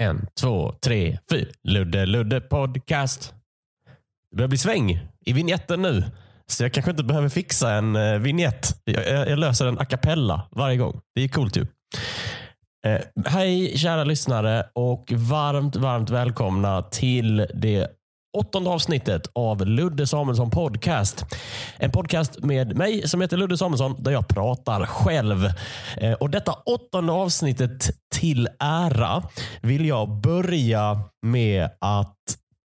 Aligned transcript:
En, 0.00 0.26
två, 0.40 0.72
tre, 0.72 1.18
fyra. 1.30 1.50
Ludde 1.62 2.06
Ludde 2.06 2.40
podcast. 2.40 3.34
Det 4.30 4.36
börjar 4.36 4.48
bli 4.48 4.58
sväng 4.58 5.08
i 5.26 5.32
vignetten 5.32 5.82
nu. 5.82 6.04
Så 6.46 6.64
jag 6.64 6.72
kanske 6.72 6.90
inte 6.90 7.04
behöver 7.04 7.28
fixa 7.28 7.72
en 7.72 7.96
eh, 7.96 8.18
vignett. 8.18 8.80
Jag, 8.84 9.08
jag, 9.08 9.28
jag, 9.28 9.38
löser 9.38 9.66
en 9.66 9.78
a 9.78 9.84
cappella 9.84 10.48
varje 10.50 10.76
gång. 10.76 11.00
Det 11.14 11.24
är 11.24 11.28
coolt 11.28 11.56
ju. 11.56 11.66
Eh, 12.86 13.00
hej 13.26 13.78
kära 13.78 14.04
lyssnare 14.04 14.66
och 14.72 15.12
varmt, 15.12 15.76
varmt 15.76 16.10
välkomna 16.10 16.82
till 16.82 17.46
det 17.54 17.86
åttonde 18.38 18.70
avsnittet 18.70 19.30
av 19.34 19.66
Ludde 19.66 20.06
Samuelsson 20.06 20.50
Podcast. 20.50 21.24
En 21.76 21.90
podcast 21.90 22.38
med 22.38 22.76
mig 22.76 23.08
som 23.08 23.20
heter 23.20 23.36
Ludde 23.36 23.56
Samuelsson 23.58 24.02
där 24.02 24.12
jag 24.12 24.28
pratar 24.28 24.86
själv. 24.86 25.44
Eh, 25.96 26.12
och 26.12 26.30
Detta 26.30 26.52
åttonde 26.52 27.12
avsnittet 27.12 27.90
till 28.14 28.48
ära 28.58 29.22
vill 29.62 29.86
jag 29.86 30.20
börja 30.20 31.00
med 31.26 31.70
att 31.80 32.16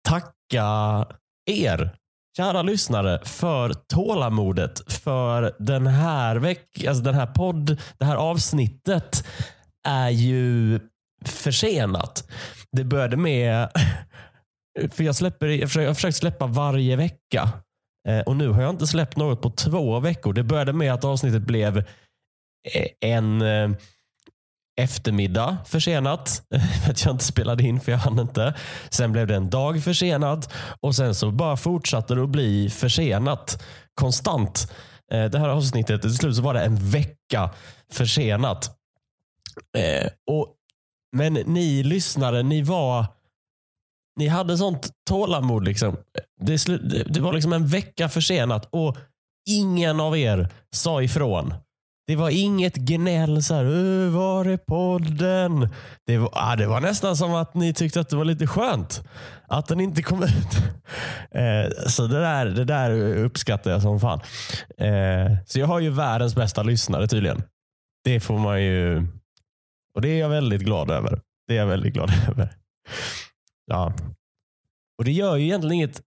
tacka 0.08 1.06
er 1.52 1.96
kära 2.38 2.62
lyssnare 2.62 3.20
för 3.26 3.74
tålamodet 3.74 4.94
för 4.94 5.56
den 5.60 5.88
här 5.88 6.36
veck 6.36 6.86
alltså 6.88 7.04
den 7.04 7.16
här 7.16 7.26
podd, 7.26 7.82
det 7.98 8.06
här 8.06 8.16
avsnittet 8.16 9.28
är 9.88 10.10
ju 10.10 10.80
försenat. 11.26 12.30
Det 12.72 12.84
började 12.84 13.18
med 13.18 13.70
Eh, 14.80 14.90
för 14.90 15.04
jag, 15.04 15.16
släpper, 15.16 15.48
jag, 15.48 15.70
försöker, 15.70 15.86
jag 15.86 15.96
försöker 15.96 16.14
släppa 16.14 16.48
varje 16.48 16.96
vecka. 16.96 17.50
Eh, 18.08 18.20
och 18.20 18.36
Nu 18.36 18.50
har 18.50 18.62
jag 18.62 18.70
inte 18.70 18.88
släppt 18.88 19.18
något 19.18 19.42
på 19.42 19.50
två 19.50 20.00
veckor. 20.00 20.34
Det 20.34 20.44
började 20.44 20.74
med 20.74 20.94
att 20.94 21.04
avsnittet 21.04 21.42
blev 21.42 21.78
eh, 21.78 22.88
en 23.00 23.42
eh, 23.42 23.70
eftermiddag 24.82 25.58
försenat. 25.66 26.44
För 26.84 26.92
att 26.92 27.06
jag 27.06 27.14
inte 27.14 27.26
spelade 27.26 27.64
in 27.64 27.80
för 27.80 27.92
jag 27.92 28.00
hann 28.00 28.20
inte. 28.20 28.54
Sen 28.90 29.12
blev 29.12 29.28
det 29.28 29.36
en 29.36 29.50
dag 29.50 29.84
försenat 29.84 30.54
och 30.80 30.96
sen 30.96 31.16
så 31.16 31.32
bara 31.32 31.58
fortsatte 31.58 32.16
det 32.16 32.24
att 32.24 32.30
bli 32.30 32.70
försenat 32.70 33.64
konstant. 33.94 34.72
Eh, 35.12 35.26
det 35.26 35.40
här 35.40 35.50
avsnittet, 35.50 36.02
till 36.02 36.16
slut 36.16 36.36
så 36.36 36.42
var 36.42 36.54
det 36.54 36.64
en 36.64 36.76
vecka 36.76 37.50
försenat. 37.92 38.80
Eh, 39.78 40.10
och, 40.32 40.56
men 41.16 41.34
ni 41.34 41.84
lyssnare, 41.84 42.44
ni 42.44 42.62
var 42.62 43.06
ni 44.20 44.28
hade 44.28 44.58
sånt 44.58 44.90
tålamod. 45.10 45.64
Liksom. 45.64 45.98
Det, 46.42 46.68
det, 47.14 47.20
var 47.20 47.34
liksom 47.34 47.54
en 47.54 47.68
vecka 47.68 48.10
försenat 48.10 48.68
och 48.72 48.98
ingen 49.50 50.00
av 50.00 50.18
er 50.18 50.50
sa 50.76 51.02
ifrån. 51.02 51.54
Det 52.08 52.16
var 52.16 52.30
inget 52.30 52.76
gnäll. 52.76 53.44
Så 53.44 53.54
här, 53.54 54.10
var 54.10 54.46
är 54.46 54.58
podden? 54.58 55.70
Det 56.06 56.18
var, 56.18 56.30
ah, 56.34 56.56
det 56.56 56.68
var 56.68 56.82
nästan 56.82 57.18
som 57.18 57.34
att 57.34 57.54
ni 57.54 57.74
tyckte 57.74 58.00
att 58.00 58.10
det 58.10 58.16
var 58.16 58.26
lite 58.26 58.48
skönt 58.48 59.04
att 59.48 59.68
den 59.68 59.80
inte 59.80 60.02
kom 60.02 60.24
ut. 60.24 60.32
Eh, 61.32 61.70
så 61.88 62.08
det 62.08 62.20
där, 62.20 62.46
det 62.46 62.66
där 62.66 63.18
uppskattar 63.18 63.72
jag 63.72 63.82
som 63.82 64.00
fan. 64.00 64.20
Eh, 64.78 65.38
så 65.46 65.60
jag 65.60 65.68
har 65.68 65.80
ju 65.80 65.90
världens 65.90 66.36
bästa 66.36 66.64
lyssnare 66.64 67.08
tydligen. 67.08 67.44
Det 68.04 68.20
får 68.20 68.38
man 68.38 68.64
ju... 68.64 69.08
Och 69.96 70.02
det 70.02 70.10
är 70.10 70.20
jag 70.20 70.30
väldigt 70.30 70.62
glad 70.62 70.92
över. 70.92 71.20
Det 71.48 71.54
är 71.54 71.58
jag 71.58 71.68
väldigt 71.68 71.94
glad 71.94 72.12
över. 72.30 72.50
Ja. 73.66 73.94
Och 74.98 75.06
det 75.06 75.12
gör 75.12 75.36
ju 75.36 75.44
egentligen 75.44 75.74
inget 75.74 76.02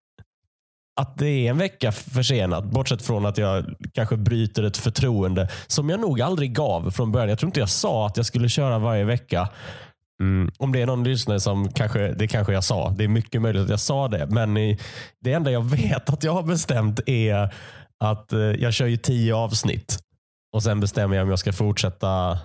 att 1.00 1.18
det 1.18 1.28
är 1.28 1.50
en 1.50 1.58
vecka 1.58 1.92
försenat. 1.92 2.64
Bortsett 2.64 3.02
från 3.02 3.26
att 3.26 3.38
jag 3.38 3.74
kanske 3.92 4.16
bryter 4.16 4.62
ett 4.62 4.76
förtroende 4.76 5.48
som 5.66 5.90
jag 5.90 6.00
nog 6.00 6.20
aldrig 6.20 6.54
gav 6.54 6.90
från 6.90 7.12
början. 7.12 7.28
Jag 7.28 7.38
tror 7.38 7.48
inte 7.48 7.60
jag 7.60 7.68
sa 7.68 8.06
att 8.06 8.16
jag 8.16 8.26
skulle 8.26 8.48
köra 8.48 8.78
varje 8.78 9.04
vecka. 9.04 9.48
Mm. 10.20 10.50
Om 10.58 10.72
det 10.72 10.82
är 10.82 10.86
någon 10.86 11.04
lyssnare 11.04 11.40
som 11.40 11.72
kanske, 11.72 12.08
det 12.08 12.28
kanske 12.28 12.52
jag 12.52 12.64
sa. 12.64 12.90
Det 12.90 13.04
är 13.04 13.08
mycket 13.08 13.42
möjligt 13.42 13.62
att 13.62 13.70
jag 13.70 13.80
sa 13.80 14.08
det. 14.08 14.26
Men 14.26 14.54
det 15.20 15.32
enda 15.32 15.50
jag 15.50 15.64
vet 15.70 16.10
att 16.10 16.24
jag 16.24 16.32
har 16.32 16.42
bestämt 16.42 17.00
är 17.06 17.54
att 18.04 18.32
eh, 18.32 18.40
jag 18.40 18.74
kör 18.74 18.86
ju 18.86 18.96
tio 18.96 19.34
avsnitt. 19.34 19.98
Och 20.52 20.62
Sen 20.62 20.80
bestämmer 20.80 21.16
jag 21.16 21.22
om 21.22 21.30
jag 21.30 21.38
ska 21.38 21.52
fortsätta 21.52 22.38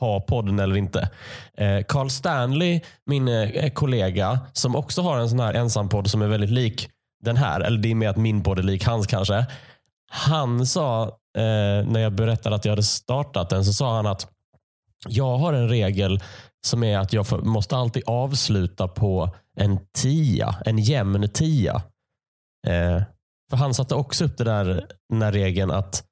ha 0.00 0.20
podden 0.20 0.58
eller 0.58 0.76
inte. 0.76 1.10
Eh, 1.58 1.82
Carl 1.88 2.10
Stanley, 2.10 2.80
min 3.06 3.28
eh, 3.28 3.70
kollega, 3.70 4.40
som 4.52 4.76
också 4.76 5.02
har 5.02 5.18
en 5.18 5.30
sån 5.30 5.40
här 5.40 5.54
ensampodd 5.54 6.10
som 6.10 6.22
är 6.22 6.26
väldigt 6.26 6.50
lik 6.50 6.90
den 7.24 7.36
här, 7.36 7.60
eller 7.60 7.78
det 7.78 7.90
är 7.90 7.94
mer 7.94 8.08
att 8.08 8.16
min 8.16 8.42
podd 8.42 8.58
är 8.58 8.62
lik 8.62 8.84
hans 8.84 9.06
kanske. 9.06 9.46
Han 10.10 10.66
sa, 10.66 11.02
eh, 11.38 11.86
när 11.86 11.98
jag 11.98 12.12
berättade 12.12 12.56
att 12.56 12.64
jag 12.64 12.72
hade 12.72 12.82
startat 12.82 13.50
den, 13.50 13.64
så 13.64 13.72
sa 13.72 13.96
han 13.96 14.06
att 14.06 14.28
jag 15.08 15.38
har 15.38 15.52
en 15.52 15.68
regel 15.68 16.22
som 16.66 16.84
är 16.84 16.98
att 16.98 17.12
jag 17.12 17.46
måste 17.46 17.76
alltid 17.76 18.02
avsluta 18.06 18.88
på 18.88 19.30
en 19.56 19.78
tia, 19.98 20.54
en 20.64 20.78
jämn 20.78 21.28
tia. 21.28 21.74
Eh, 22.66 23.02
för 23.50 23.56
Han 23.56 23.74
satte 23.74 23.94
också 23.94 24.24
upp 24.24 24.38
det 24.38 24.44
där, 24.44 24.86
den 25.08 25.18
där 25.18 25.32
regeln 25.32 25.70
att 25.70 26.04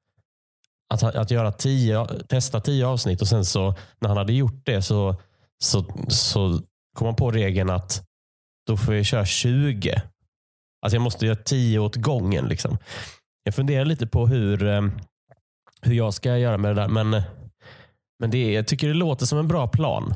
att, 0.95 1.03
att 1.03 1.31
göra 1.31 1.53
tio, 1.53 2.07
testa 2.29 2.61
tio 2.61 2.87
avsnitt 2.87 3.21
och 3.21 3.29
sen 3.29 3.45
så 3.45 3.75
när 4.01 4.09
han 4.09 4.17
hade 4.17 4.33
gjort 4.33 4.63
det 4.65 4.83
så, 4.83 5.17
så, 5.65 5.85
så 6.09 6.61
kom 6.95 7.07
han 7.07 7.17
på 7.17 7.31
regeln 7.31 7.71
att 7.71 8.03
då 8.67 8.77
får 8.77 8.95
jag 8.95 9.07
köra 9.07 9.25
20. 9.25 10.03
Alltså 10.83 10.97
jag 10.97 11.03
måste 11.03 11.27
göra 11.27 11.37
tio 11.37 11.79
åt 11.79 11.97
gången. 11.97 12.47
Liksom. 12.49 12.79
Jag 13.45 13.55
funderar 13.55 13.85
lite 13.85 14.07
på 14.07 14.27
hur, 14.27 14.67
eh, 14.67 14.83
hur 15.83 15.95
jag 15.95 16.15
ska 16.15 16.39
göra 16.39 16.59
med 16.59 16.77
det 16.77 16.83
där. 16.83 16.89
Men, 16.89 17.23
men 18.21 18.31
det, 18.31 18.53
jag 18.53 18.67
tycker 18.67 18.89
det 18.89 18.95
låter 18.95 19.27
som 19.27 19.39
en 19.39 19.49
bra 19.49 19.69
plan. 19.69 20.15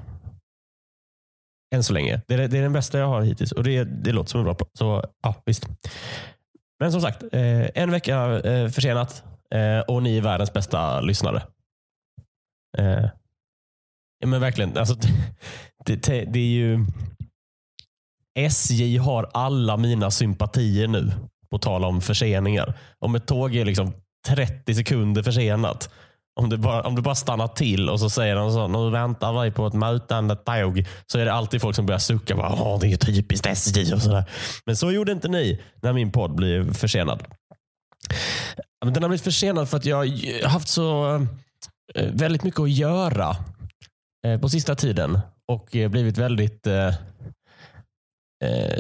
Än 1.75 1.85
så 1.85 1.93
länge. 1.93 2.21
Det 2.29 2.35
är, 2.35 2.49
det 2.49 2.59
är 2.59 2.63
den 2.63 2.73
bästa 2.73 2.99
jag 2.99 3.07
har 3.07 3.23
hittills 3.23 3.53
och 3.53 3.65
det, 3.65 3.85
det 3.85 4.13
låter 4.13 4.31
som 4.31 4.41
en 4.41 4.45
bra 4.45 4.55
plan. 4.55 4.71
Så 4.75 5.05
ja, 5.23 5.35
visst. 5.45 5.67
Men 6.81 6.93
som 6.93 7.01
sagt, 7.01 7.23
eh, 7.23 7.83
en 7.83 7.91
vecka 7.91 8.41
eh, 8.41 8.69
försenat. 8.69 9.25
Eh, 9.55 9.81
och 9.81 10.03
ni 10.03 10.17
är 10.17 10.23
världens 10.23 10.53
bästa 10.53 11.01
lyssnare. 11.01 11.43
Eh, 12.79 13.05
ja, 14.19 14.27
men 14.27 14.41
verkligen. 14.41 14.77
Alltså, 14.77 14.95
det, 15.85 16.03
det, 16.03 16.25
det, 16.25 16.39
är 16.39 16.51
ju... 16.51 16.87
SJ 18.39 18.97
har 18.97 19.31
alla 19.35 19.77
mina 19.77 20.11
sympatier 20.11 20.89
nu. 20.89 21.13
På 21.51 21.59
tal 21.59 21.85
om 21.85 22.01
förseningar. 22.01 22.75
Om 22.99 23.15
ett 23.15 23.27
tåg 23.27 23.57
är 23.57 23.65
liksom 23.65 23.93
30 24.27 24.75
sekunder 24.75 25.23
försenat. 25.23 25.91
Om 26.41 26.49
du 26.49 26.57
bara, 26.57 26.83
om 26.83 26.95
du 26.95 27.03
bara 27.03 27.15
stannar 27.15 27.49
till 27.49 27.89
och 27.89 28.01
så 28.01 28.11
säger 28.11 28.37
de 28.37 28.53
så, 28.53 28.69
nu 28.69 28.91
väntar 28.91 29.43
vi 29.43 29.51
på 29.51 29.67
ett 29.67 29.75
mötande 29.75 30.37
tåg. 30.37 30.87
Så 31.07 31.19
är 31.19 31.25
det 31.25 31.33
alltid 31.33 31.61
folk 31.61 31.77
som 31.77 31.87
börjar 31.87 31.99
sucka. 31.99 32.37
Bara, 32.37 32.79
det 32.79 32.93
är 32.93 32.97
typiskt 32.97 33.47
SJ 33.47 33.95
och 33.95 34.03
sådär. 34.03 34.25
Men 34.67 34.77
så 34.77 34.93
gjorde 34.93 35.13
inte 35.13 35.29
ni 35.29 35.63
när 35.83 35.93
min 35.93 36.13
podd 36.13 36.35
blev 36.35 36.75
försenad. 36.75 37.25
Den 38.81 39.03
har 39.03 39.09
blivit 39.09 39.25
försenad 39.25 39.69
för 39.69 39.77
att 39.77 39.85
jag 39.85 39.97
har 39.97 40.49
haft 40.49 40.69
så 40.69 41.15
eh, 41.95 42.13
väldigt 42.13 42.43
mycket 42.43 42.61
att 42.61 42.71
göra 42.71 43.37
eh, 44.27 44.41
på 44.41 44.49
sista 44.49 44.75
tiden 44.75 45.21
och 45.47 45.77
eh, 45.77 45.91
blivit 45.91 46.19
väldigt 46.19 46.67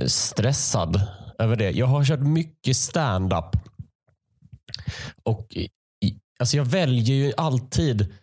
stressad 0.06 1.02
över 1.38 1.56
det. 1.56 1.70
Jag 1.70 1.86
har 1.86 2.04
kört 2.04 2.20
mycket 2.20 2.76
stand-up. 2.76 3.56
Och 5.22 5.56
alltså 6.40 6.56
Jag 6.56 6.64
väljer 6.64 7.14
ju 7.14 7.32
alltid. 7.36 8.14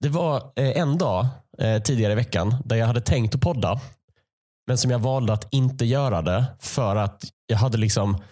Det 0.00 0.08
var 0.08 0.52
en 0.56 0.98
dag 0.98 1.26
tidigare 1.84 2.12
i 2.12 2.16
veckan 2.16 2.54
där 2.64 2.76
jag 2.76 2.86
hade 2.86 3.00
tänkt 3.00 3.34
att 3.34 3.40
podda. 3.40 3.80
Men 4.66 4.78
som 4.78 4.90
jag 4.90 4.98
valde 4.98 5.32
att 5.32 5.54
inte 5.54 5.84
göra 5.84 6.22
det 6.22 6.44
för 6.60 6.96
att 6.96 7.24
jag 7.46 7.58
hade 7.58 7.78
liksom 7.78 8.22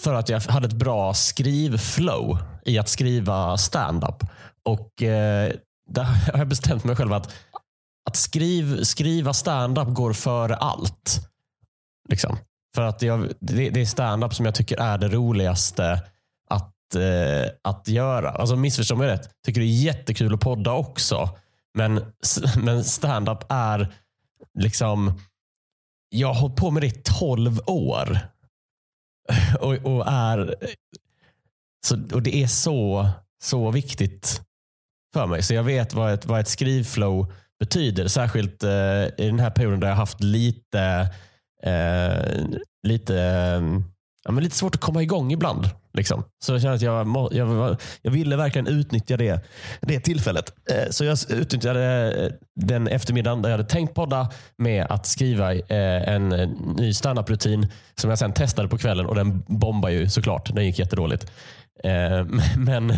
för 0.00 0.14
att 0.14 0.28
jag 0.28 0.40
hade 0.40 0.66
ett 0.66 0.72
bra 0.72 1.14
skrivflow 1.14 2.38
i 2.64 2.78
att 2.78 2.88
skriva 2.88 3.56
standup. 3.56 4.24
Och 4.64 5.02
eh, 5.02 5.52
där 5.90 6.02
har 6.32 6.38
jag 6.38 6.48
bestämt 6.48 6.84
mig 6.84 6.96
själv 6.96 7.12
att, 7.12 7.34
att 8.08 8.16
skriv, 8.16 8.82
skriva 8.82 9.32
standup 9.32 9.88
går 9.88 10.12
före 10.12 10.56
allt. 10.56 11.28
Liksom. 12.08 12.38
För 12.74 12.82
att 12.82 13.02
jag, 13.02 13.28
det, 13.40 13.70
det 13.70 13.80
är 13.80 13.86
standup 13.86 14.34
som 14.34 14.44
jag 14.44 14.54
tycker 14.54 14.80
är 14.80 14.98
det 14.98 15.08
roligaste 15.08 16.02
att, 16.50 16.94
eh, 16.94 17.50
att 17.62 17.88
göra. 17.88 18.30
Alltså 18.30 18.56
missförstå 18.56 18.96
mig 18.96 19.08
rätt. 19.08 19.30
Tycker 19.46 19.60
det 19.60 19.66
är 19.66 19.82
jättekul 19.82 20.34
att 20.34 20.40
podda 20.40 20.72
också. 20.72 21.28
Men, 21.74 22.12
men 22.56 22.84
standup 22.84 23.44
är 23.48 23.94
liksom 24.58 25.20
jag 26.08 26.28
har 26.28 26.40
hållit 26.40 26.56
på 26.56 26.70
med 26.70 26.82
det 26.82 26.86
i 26.86 27.02
tolv 27.04 27.60
år 27.66 28.18
och, 29.60 29.74
och, 29.74 30.06
är 30.06 30.54
så, 31.86 31.98
och 32.12 32.22
Det 32.22 32.42
är 32.42 32.46
så, 32.46 33.08
så 33.42 33.70
viktigt 33.70 34.40
för 35.14 35.26
mig. 35.26 35.42
Så 35.42 35.54
jag 35.54 35.62
vet 35.62 35.94
vad 35.94 36.12
ett, 36.12 36.26
vad 36.26 36.40
ett 36.40 36.48
skrivflow 36.48 37.32
betyder. 37.58 38.08
Särskilt 38.08 38.62
eh, 38.62 39.04
i 39.04 39.26
den 39.26 39.40
här 39.40 39.50
perioden 39.50 39.80
där 39.80 39.88
jag 39.88 39.94
haft 39.96 40.22
lite, 40.22 41.08
eh, 41.62 42.44
lite 42.82 43.20
eh, 43.20 43.62
ja, 44.24 44.32
men 44.32 44.44
lite 44.44 44.56
svårt 44.56 44.74
att 44.74 44.80
komma 44.80 45.02
igång 45.02 45.32
ibland. 45.32 45.70
Liksom. 45.94 46.24
Så 46.44 46.52
jag 46.52 46.62
kände 46.62 46.76
att 46.76 46.82
jag, 46.82 47.06
må, 47.06 47.28
jag, 47.32 47.76
jag 48.02 48.10
ville 48.10 48.36
verkligen 48.36 48.66
utnyttja 48.66 49.16
det, 49.16 49.44
det 49.80 50.00
tillfället. 50.00 50.52
Eh, 50.70 50.90
så 50.90 51.04
jag 51.04 51.18
utnyttjade 51.30 52.12
eh, 52.24 52.32
den 52.56 52.88
eftermiddagen 52.88 53.42
där 53.42 53.50
jag 53.50 53.58
hade 53.58 53.68
tänkt 53.68 53.94
podda 53.94 54.30
med 54.58 54.86
att 54.88 55.06
skriva 55.06 55.54
eh, 55.54 56.08
en 56.08 56.28
ny 56.78 56.94
standup-rutin 56.94 57.68
som 57.94 58.10
jag 58.10 58.18
sen 58.18 58.32
testade 58.32 58.68
på 58.68 58.78
kvällen 58.78 59.06
och 59.06 59.14
den 59.14 59.42
bombade 59.46 59.94
ju 59.94 60.08
såklart. 60.08 60.54
Den 60.54 60.66
gick 60.66 60.78
jättedåligt. 60.78 61.32
Men 62.56 62.92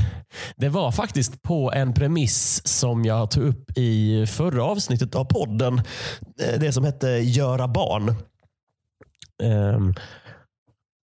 det 0.56 0.69
var 0.69 0.93
faktiskt 0.93 1.43
på 1.43 1.72
en 1.72 1.94
premiss 1.94 2.67
som 2.67 3.05
jag 3.05 3.31
tog 3.31 3.44
upp 3.44 3.79
i 3.79 4.26
förra 4.26 4.64
avsnittet 4.64 5.14
av 5.14 5.25
podden. 5.25 5.82
Det 6.58 6.72
som 6.72 6.84
hette 6.84 7.08
Göra 7.08 7.69
barn. 7.69 8.14
Ehm, 9.43 9.94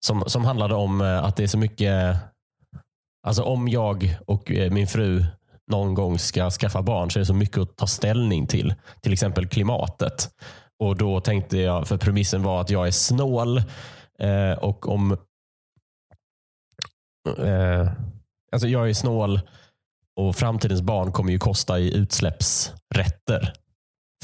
som, 0.05 0.25
som 0.27 0.45
handlade 0.45 0.75
om 0.75 1.01
eh, 1.01 1.25
att 1.25 1.37
det 1.37 1.43
är 1.43 1.47
så 1.47 1.59
mycket, 1.59 2.17
alltså 3.27 3.43
om 3.43 3.69
jag 3.69 4.19
och 4.27 4.51
eh, 4.51 4.73
min 4.73 4.87
fru 4.87 5.25
någon 5.71 5.95
gång 5.95 6.19
ska 6.19 6.51
skaffa 6.51 6.83
barn 6.83 7.11
så 7.11 7.19
är 7.19 7.21
det 7.21 7.27
så 7.27 7.35
mycket 7.35 7.59
att 7.59 7.77
ta 7.77 7.87
ställning 7.87 8.47
till. 8.47 8.75
Till 9.01 9.13
exempel 9.13 9.49
klimatet. 9.49 10.31
Och 10.79 10.97
då 10.97 11.21
tänkte 11.21 11.59
jag, 11.59 11.89
för 11.89 11.97
premissen 11.97 12.43
var 12.43 12.61
att 12.61 12.71
jag 12.71 12.87
är 12.87 12.91
snål 12.91 13.59
eh, 14.19 14.53
och 14.61 14.89
om 14.89 15.13
eh, 17.39 17.89
Alltså 18.53 18.69
jag 18.69 18.89
är 18.89 18.95
snål 18.95 19.41
och 20.17 20.37
framtidens 20.37 20.83
barn 20.83 21.13
kommer 21.13 21.33
ju 21.33 21.39
kosta 21.39 21.79
i 21.79 21.95
utsläppsrätter. 21.95 23.53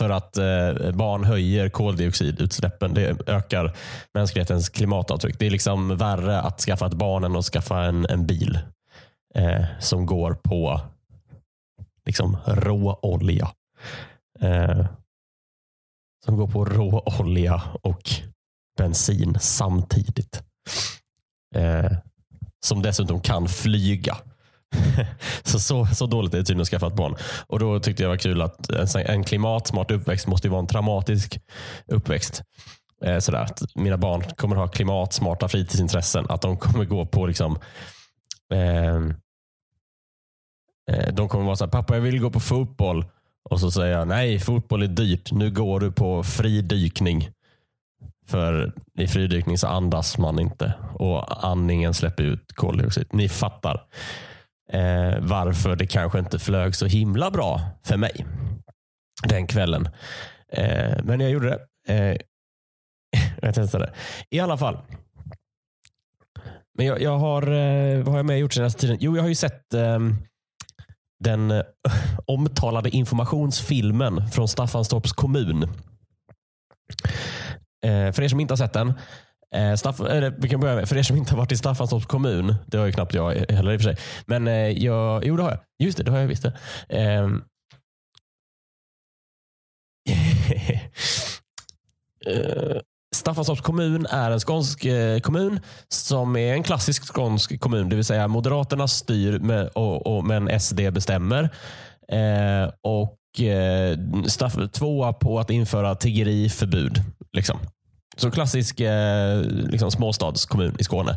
För 0.01 0.11
att 0.11 0.37
eh, 0.37 0.93
barn 0.93 1.25
höjer 1.25 1.69
koldioxidutsläppen. 1.69 2.95
Det 2.95 3.29
ökar 3.29 3.77
mänsklighetens 4.15 4.69
klimatavtryck. 4.69 5.39
Det 5.39 5.47
är 5.47 5.51
liksom 5.51 5.97
värre 5.97 6.41
att 6.41 6.61
skaffa 6.61 6.87
ett 6.87 6.95
barn 6.95 7.25
än 7.25 7.37
att 7.37 7.45
skaffa 7.45 7.85
en, 7.85 8.07
en 8.07 8.27
bil 8.27 8.59
eh, 9.35 9.65
som 9.81 10.07
går 10.07 10.35
på 10.35 10.81
liksom 12.07 12.37
råolja. 12.47 13.51
Eh, 14.41 14.87
som 16.25 16.37
går 16.37 16.49
på 16.49 16.65
råolja 16.65 17.63
och 17.83 18.11
bensin 18.79 19.39
samtidigt. 19.41 20.43
Eh, 21.55 21.93
som 22.65 22.83
dessutom 22.83 23.21
kan 23.21 23.49
flyga. 23.49 24.17
så, 25.43 25.59
så, 25.59 25.87
så 25.87 26.07
dåligt 26.07 26.35
är 26.35 26.39
det 26.39 26.45
tydligen 26.45 26.63
att 26.63 26.69
skaffa 26.69 26.87
ett 26.87 26.95
barn. 26.95 27.17
Och 27.47 27.59
Då 27.59 27.81
tyckte 27.81 28.03
jag 28.03 28.09
det 28.09 28.13
var 28.13 28.17
kul 28.17 28.43
att 28.43 28.71
en, 28.71 29.07
en 29.07 29.25
klimatsmart 29.25 29.91
uppväxt 29.91 30.27
måste 30.27 30.47
ju 30.47 30.51
vara 30.51 30.61
en 30.61 30.67
traumatisk 30.67 31.41
uppväxt. 31.87 32.43
Eh, 33.05 33.19
sådär, 33.19 33.39
att 33.39 33.63
mina 33.75 33.97
barn 33.97 34.25
kommer 34.37 34.57
ha 34.57 34.69
klimatsmarta 34.69 35.49
fritidsintressen. 35.49 36.27
Att 36.29 36.43
de 36.43 36.57
kommer 36.57 36.85
gå 36.85 37.07
på 37.07 37.27
liksom 37.27 37.59
ehm, 38.53 39.15
eh, 40.91 41.15
de 41.15 41.29
kommer 41.29 41.45
vara 41.45 41.57
så 41.57 41.65
här, 41.65 41.71
pappa 41.71 41.95
jag 41.95 42.01
vill 42.01 42.21
gå 42.21 42.31
på 42.31 42.41
fotboll. 42.41 43.05
Och 43.51 43.61
så 43.61 43.71
säger 43.71 43.99
jag, 43.99 44.09
nej 44.09 44.39
fotboll 44.39 44.83
är 44.83 44.87
dyrt. 44.87 45.33
Nu 45.33 45.51
går 45.51 45.81
du 45.81 45.93
på 45.93 46.23
fridykning. 46.23 47.29
För 48.27 48.73
i 48.99 49.09
fridykning 49.09 49.59
så 49.59 49.67
andas 49.67 50.19
man 50.19 50.39
inte 50.39 50.75
och 50.95 51.47
andningen 51.47 51.95
släpper 51.95 52.23
ut 52.23 52.53
koldioxid. 52.55 53.07
Ni 53.13 53.29
fattar 53.29 53.87
eh, 54.73 55.19
varför 55.21 55.77
det 55.77 55.87
kanske 55.87 56.19
inte 56.19 56.39
flög 56.39 56.75
så 56.75 56.87
himla 56.87 57.31
bra 57.31 57.61
för 57.85 57.97
mig 57.97 58.27
den 59.23 59.47
kvällen. 59.47 59.89
Eh, 60.53 61.05
men 61.05 61.21
jag 61.21 61.31
gjorde 61.31 61.49
det. 61.49 61.95
Eh, 61.95 62.17
jag 63.43 63.55
testade. 63.55 63.93
I 64.31 64.41
alla 64.41 64.57
fall. 64.57 64.79
Men 66.79 66.87
jag, 66.87 67.03
jag 67.03 67.19
har, 67.19 67.43
eh, 67.43 67.99
vad 67.99 68.09
har 68.09 68.17
jag 68.17 68.27
med 68.27 68.39
gjort 68.39 68.53
senaste 68.53 68.81
tiden? 68.81 68.99
Jo, 69.01 69.17
jag 69.17 69.23
har 69.23 69.29
ju 69.29 69.35
sett 69.35 69.75
ehm, 69.75 70.17
den 71.25 71.51
eh, 71.51 71.63
omtalade 72.27 72.91
informationsfilmen 72.91 74.31
från 74.31 74.49
Staffanstorps 74.49 75.13
kommun. 75.13 75.63
Eh, 77.85 78.13
för 78.13 78.23
er 78.23 78.29
som 78.29 78.41
inte 78.41 78.53
har 78.53 78.57
sett 78.57 78.73
den. 78.73 78.93
Eh, 79.55 79.75
Staff, 79.75 80.01
eller, 80.01 80.35
vi 80.39 80.49
kan 80.49 80.61
börja 80.61 80.75
med, 80.75 80.89
för 80.89 80.97
er 80.97 81.03
som 81.03 81.17
inte 81.17 81.33
har 81.33 81.39
varit 81.39 81.53
i 81.53 81.57
Staffanstorps 81.57 82.07
kommun. 82.07 82.55
Det 82.67 82.79
har 82.79 82.87
ju 82.87 82.93
knappt 82.93 83.15
jag 83.15 83.35
heller 83.49 83.73
i 83.73 83.77
och 83.77 83.81
för 83.81 83.95
sig. 83.95 83.97
Men 84.27 84.49
eh, 84.49 84.55
jag, 84.55 85.25
jo 85.25 85.37
det 85.37 85.43
har 85.43 85.51
jag. 85.51 85.61
Just 85.79 85.99
det, 85.99 86.05
det 86.05 86.11
har 86.11 86.19
jag 86.19 86.27
visst 86.27 86.43
det. 86.43 86.59
Ehm. 86.89 87.43
Eh, 92.27 92.81
Staffanstorps 93.15 93.61
kommun 93.61 94.07
är 94.07 94.31
en 94.31 94.41
skånsk 94.41 94.85
eh, 94.85 95.21
kommun 95.21 95.61
som 95.89 96.37
är 96.37 96.53
en 96.53 96.63
klassisk 96.63 97.15
skånsk 97.15 97.61
kommun. 97.61 97.89
Det 97.89 97.97
vill 97.97 98.05
säga 98.05 98.29
Moderaterna 98.29 98.89
styr 98.89 99.39
med, 99.39 99.69
och, 99.69 100.07
och, 100.07 100.25
men 100.25 100.61
SD 100.61 100.81
bestämmer. 100.93 101.43
Eh, 102.13 102.71
och 102.83 103.41
eh, 103.41 103.99
staff, 104.27 104.57
tvåa 104.73 105.13
på 105.13 105.39
att 105.39 105.51
införa 105.51 105.95
tiggeriförbud. 105.95 107.03
Liksom. 107.33 107.59
Så 108.21 108.31
klassisk 108.31 108.81
eh, 108.81 109.41
liksom 109.43 109.91
småstadskommun 109.91 110.77
i 110.79 110.85
Skåne. 110.85 111.17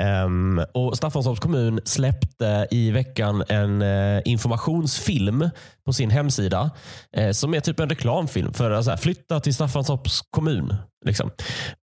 Um, 0.00 0.64
och 0.74 0.96
Staffanstorps 0.96 1.40
kommun 1.40 1.80
släppte 1.84 2.68
i 2.70 2.90
veckan 2.90 3.44
en 3.48 3.82
uh, 3.82 4.22
informationsfilm 4.24 5.50
på 5.86 5.92
sin 5.92 6.10
hemsida 6.10 6.70
uh, 7.18 7.30
som 7.30 7.54
är 7.54 7.60
typ 7.60 7.80
en 7.80 7.88
reklamfilm 7.88 8.52
för 8.52 8.70
att 8.70 8.88
uh, 8.88 8.96
flytta 8.96 9.40
till 9.40 9.54
Staffanstorps 9.54 10.20
kommun. 10.30 10.74
Liksom. 11.04 11.30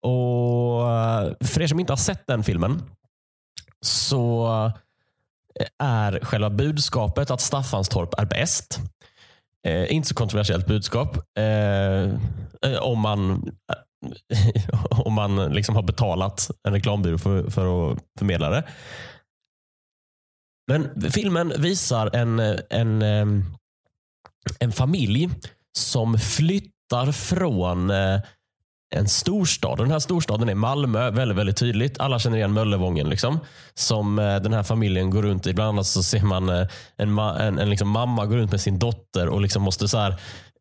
Och 0.00 0.90
eh, 0.90 1.32
För 1.40 1.62
er 1.62 1.66
som 1.66 1.80
inte 1.80 1.92
har 1.92 1.96
sett 1.96 2.26
den 2.26 2.42
filmen 2.42 2.82
så 3.80 4.46
är 5.78 6.20
själva 6.22 6.50
budskapet 6.50 7.30
att 7.30 7.40
Staffanstorp 7.40 8.14
är 8.18 8.24
bäst. 8.24 8.80
Inte 9.88 10.08
så 10.08 10.14
kontroversiellt 10.14 10.66
budskap. 10.66 11.18
Om 12.80 12.98
man 12.98 13.50
om 14.90 15.12
man 15.12 15.52
liksom 15.52 15.74
har 15.74 15.82
betalat 15.82 16.50
en 16.68 16.72
reklambyrå 16.72 17.18
för, 17.18 17.50
för 17.50 17.92
att 17.92 17.98
förmedla 18.18 18.50
det. 18.50 18.64
Men 20.66 21.12
filmen 21.12 21.52
visar 21.58 22.16
en, 22.16 22.38
en, 22.70 23.02
en 24.60 24.72
familj 24.72 25.30
som 25.78 26.18
flyttar 26.18 27.12
från 27.12 27.90
eh, 27.90 28.20
en 28.94 29.08
storstad. 29.08 29.78
Den 29.78 29.90
här 29.90 29.98
storstaden 29.98 30.48
är 30.48 30.54
Malmö, 30.54 31.10
väldigt, 31.10 31.38
väldigt 31.38 31.56
tydligt. 31.56 32.00
Alla 32.00 32.18
känner 32.18 32.36
igen 32.36 32.52
Möllevången. 32.52 33.08
Liksom, 33.08 33.40
som 33.74 34.18
eh, 34.18 34.36
den 34.36 34.52
här 34.52 34.62
familjen 34.62 35.10
går 35.10 35.22
runt 35.22 35.46
i. 35.46 35.54
Bland 35.54 35.68
annat 35.68 35.86
så 35.86 36.02
ser 36.02 36.22
man 36.22 36.48
eh, 36.48 36.66
en, 36.96 37.18
en, 37.18 37.58
en 37.58 37.70
liksom 37.70 37.88
mamma 37.88 38.26
gå 38.26 38.36
runt 38.36 38.50
med 38.50 38.60
sin 38.60 38.78
dotter 38.78 39.28
och 39.28 39.40
liksom 39.40 39.62
måste 39.62 39.88
så 39.88 39.98
här, 39.98 40.10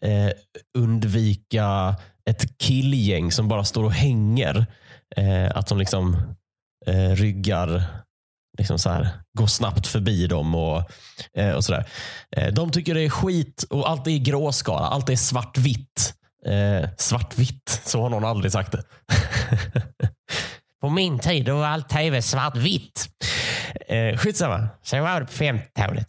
eh, 0.01 0.31
undvika 0.77 1.95
ett 2.29 2.57
killgäng 2.57 3.31
som 3.31 3.47
bara 3.47 3.63
står 3.63 3.83
och 3.83 3.93
hänger. 3.93 4.65
Eh, 5.15 5.57
att 5.57 5.67
de 5.67 5.77
liksom 5.77 6.17
eh, 6.87 7.09
ryggar, 7.09 7.83
liksom 8.57 8.79
så 8.79 8.89
här, 8.89 9.09
går 9.37 9.47
snabbt 9.47 9.87
förbi 9.87 10.27
dem 10.27 10.55
och, 10.55 10.91
eh, 11.37 11.51
och 11.51 11.63
sådär. 11.65 11.85
Eh, 12.35 12.53
de 12.53 12.71
tycker 12.71 12.95
det 12.95 13.01
är 13.01 13.09
skit 13.09 13.63
och 13.69 13.89
allt 13.89 14.07
är 14.07 14.17
gråskala. 14.17 14.87
Allt 14.87 15.09
är 15.09 15.15
svartvitt. 15.15 16.13
Eh, 16.45 16.89
svartvitt, 16.97 17.81
så 17.85 18.01
har 18.01 18.09
någon 18.09 18.25
aldrig 18.25 18.51
sagt 18.51 18.71
det. 18.71 18.83
på 20.81 20.89
min 20.89 21.19
tid 21.19 21.45
då 21.45 21.55
var 21.55 21.67
allt 21.67 21.89
tv 21.89 22.21
svartvitt. 22.21 23.09
Eh, 23.87 24.17
skitsamma, 24.17 24.69
så 24.83 25.01
var 25.01 25.19
det 25.19 25.25
på 25.25 25.31
50-talet. 25.31 26.07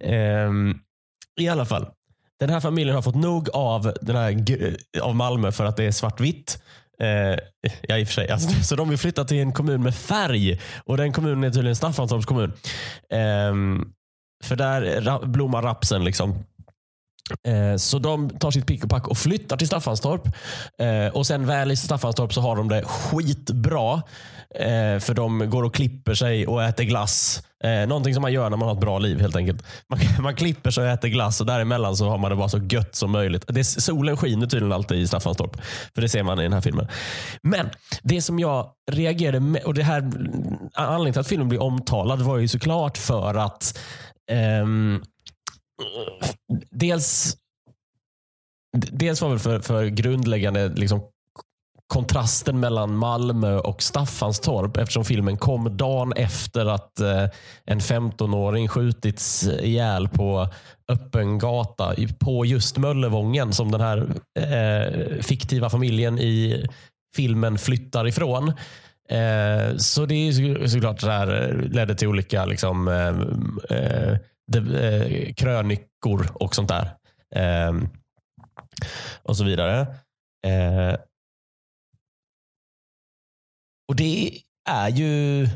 Ehm, 0.00 0.78
I 1.40 1.48
alla 1.48 1.66
fall. 1.66 1.86
Den 2.40 2.50
här 2.50 2.60
familjen 2.60 2.94
har 2.94 3.02
fått 3.02 3.14
nog 3.14 3.48
av, 3.50 3.92
den 4.00 4.16
här, 4.16 4.44
av 5.02 5.16
Malmö 5.16 5.52
för 5.52 5.64
att 5.64 5.76
det 5.76 5.84
är 5.84 5.90
svartvitt. 5.90 6.62
Eh, 7.00 7.38
ja, 7.82 7.98
i 7.98 8.04
och 8.04 8.08
för 8.08 8.14
sig. 8.14 8.30
Alltså, 8.30 8.62
så 8.62 8.76
de 8.76 8.88
vill 8.88 8.98
flytta 8.98 9.24
till 9.24 9.38
en 9.38 9.52
kommun 9.52 9.82
med 9.82 9.94
färg. 9.94 10.60
Och 10.84 10.96
den 10.96 11.12
kommunen 11.12 11.44
är 11.44 11.50
tydligen 11.50 11.76
Staffanstorps 11.76 12.26
kommun. 12.26 12.52
Ehm, 13.10 13.84
för 14.44 14.56
där 14.56 15.26
blommar 15.26 15.62
rapsen. 15.62 16.04
liksom. 16.04 16.44
Eh, 17.46 17.76
så 17.76 17.98
de 17.98 18.30
tar 18.30 18.50
sitt 18.50 18.66
pick 18.66 18.84
och 18.84 18.90
pack 18.90 19.08
och 19.08 19.18
flyttar 19.18 19.56
till 19.56 19.66
Staffanstorp. 19.66 20.26
Eh, 20.78 21.16
och 21.16 21.26
sen 21.26 21.46
väl 21.46 21.70
i 21.70 21.76
Staffanstorp 21.76 22.32
så 22.32 22.40
har 22.40 22.56
de 22.56 22.68
det 22.68 22.84
skitbra. 22.84 24.02
Eh, 24.54 24.98
för 24.98 25.14
de 25.14 25.50
går 25.50 25.62
och 25.62 25.74
klipper 25.74 26.14
sig 26.14 26.46
och 26.46 26.62
äter 26.62 26.84
glass. 26.84 27.42
Någonting 27.88 28.14
som 28.14 28.22
man 28.22 28.32
gör 28.32 28.50
när 28.50 28.56
man 28.56 28.68
har 28.68 28.74
ett 28.74 28.80
bra 28.80 28.98
liv 28.98 29.20
helt 29.20 29.36
enkelt. 29.36 29.64
Man, 29.90 29.98
man 30.22 30.34
klipper 30.34 30.70
sig 30.70 30.84
och 30.84 30.90
äter 30.90 31.08
glass 31.08 31.40
och 31.40 31.46
däremellan 31.46 31.96
så 31.96 32.08
har 32.08 32.18
man 32.18 32.30
det 32.30 32.36
bara 32.36 32.48
så 32.48 32.58
gött 32.58 32.94
som 32.94 33.10
möjligt. 33.10 33.44
Det, 33.48 33.64
solen 33.64 34.16
skiner 34.16 34.46
tydligen 34.46 34.72
alltid 34.72 34.98
i 34.98 35.06
Staffanstorp. 35.06 35.56
För 35.94 36.02
det 36.02 36.08
ser 36.08 36.22
man 36.22 36.40
i 36.40 36.42
den 36.42 36.52
här 36.52 36.60
filmen. 36.60 36.88
Men 37.42 37.70
det 38.02 38.22
som 38.22 38.38
jag 38.38 38.70
reagerade 38.92 39.40
med, 39.40 39.62
och 39.62 39.74
det 39.74 39.82
här 39.82 40.00
anledningen 40.74 41.12
till 41.12 41.20
att 41.20 41.28
filmen 41.28 41.48
blir 41.48 41.62
omtalad 41.62 42.22
var 42.22 42.38
ju 42.38 42.48
såklart 42.48 42.98
för 42.98 43.34
att 43.34 43.78
um, 44.62 45.02
dels 46.70 47.36
dels 48.72 49.22
var 49.22 49.28
väl 49.28 49.38
för, 49.38 49.60
för 49.60 49.86
grundläggande 49.86 50.68
liksom, 50.68 51.02
kontrasten 51.86 52.60
mellan 52.60 52.96
Malmö 52.96 53.58
och 53.58 53.82
Staffanstorp 53.82 54.76
eftersom 54.76 55.04
filmen 55.04 55.36
kom 55.36 55.76
dagen 55.76 56.12
efter 56.12 56.66
att 56.66 57.00
eh, 57.00 57.24
en 57.64 57.80
15-åring 57.80 58.68
skjutits 58.68 59.46
ihjäl 59.46 60.08
på 60.08 60.48
öppen 60.88 61.38
gata 61.38 61.94
på 62.18 62.44
just 62.44 62.78
Möllevången 62.78 63.52
som 63.52 63.70
den 63.70 63.80
här 63.80 64.08
eh, 64.38 65.22
fiktiva 65.22 65.70
familjen 65.70 66.18
i 66.18 66.66
filmen 67.16 67.58
flyttar 67.58 68.06
ifrån. 68.06 68.48
Eh, 69.08 69.76
så 69.76 70.06
det 70.06 70.14
är 70.14 70.66
såklart 70.66 71.00
så 71.00 71.10
här, 71.10 71.42
eh, 71.42 71.70
ledde 71.70 71.94
till 71.94 72.08
olika 72.08 72.44
liksom, 72.44 72.88
eh, 72.88 73.78
eh 73.78 74.18
Eh, 74.56 75.34
krönikor 75.34 76.30
och 76.34 76.54
sånt 76.54 76.68
där. 76.68 76.96
Eh, 77.34 77.72
och 79.22 79.36
så 79.36 79.44
vidare. 79.44 79.80
Eh, 80.46 80.96
och 83.88 83.96
det 83.96 84.40
är 84.70 84.88
ju 84.88 85.48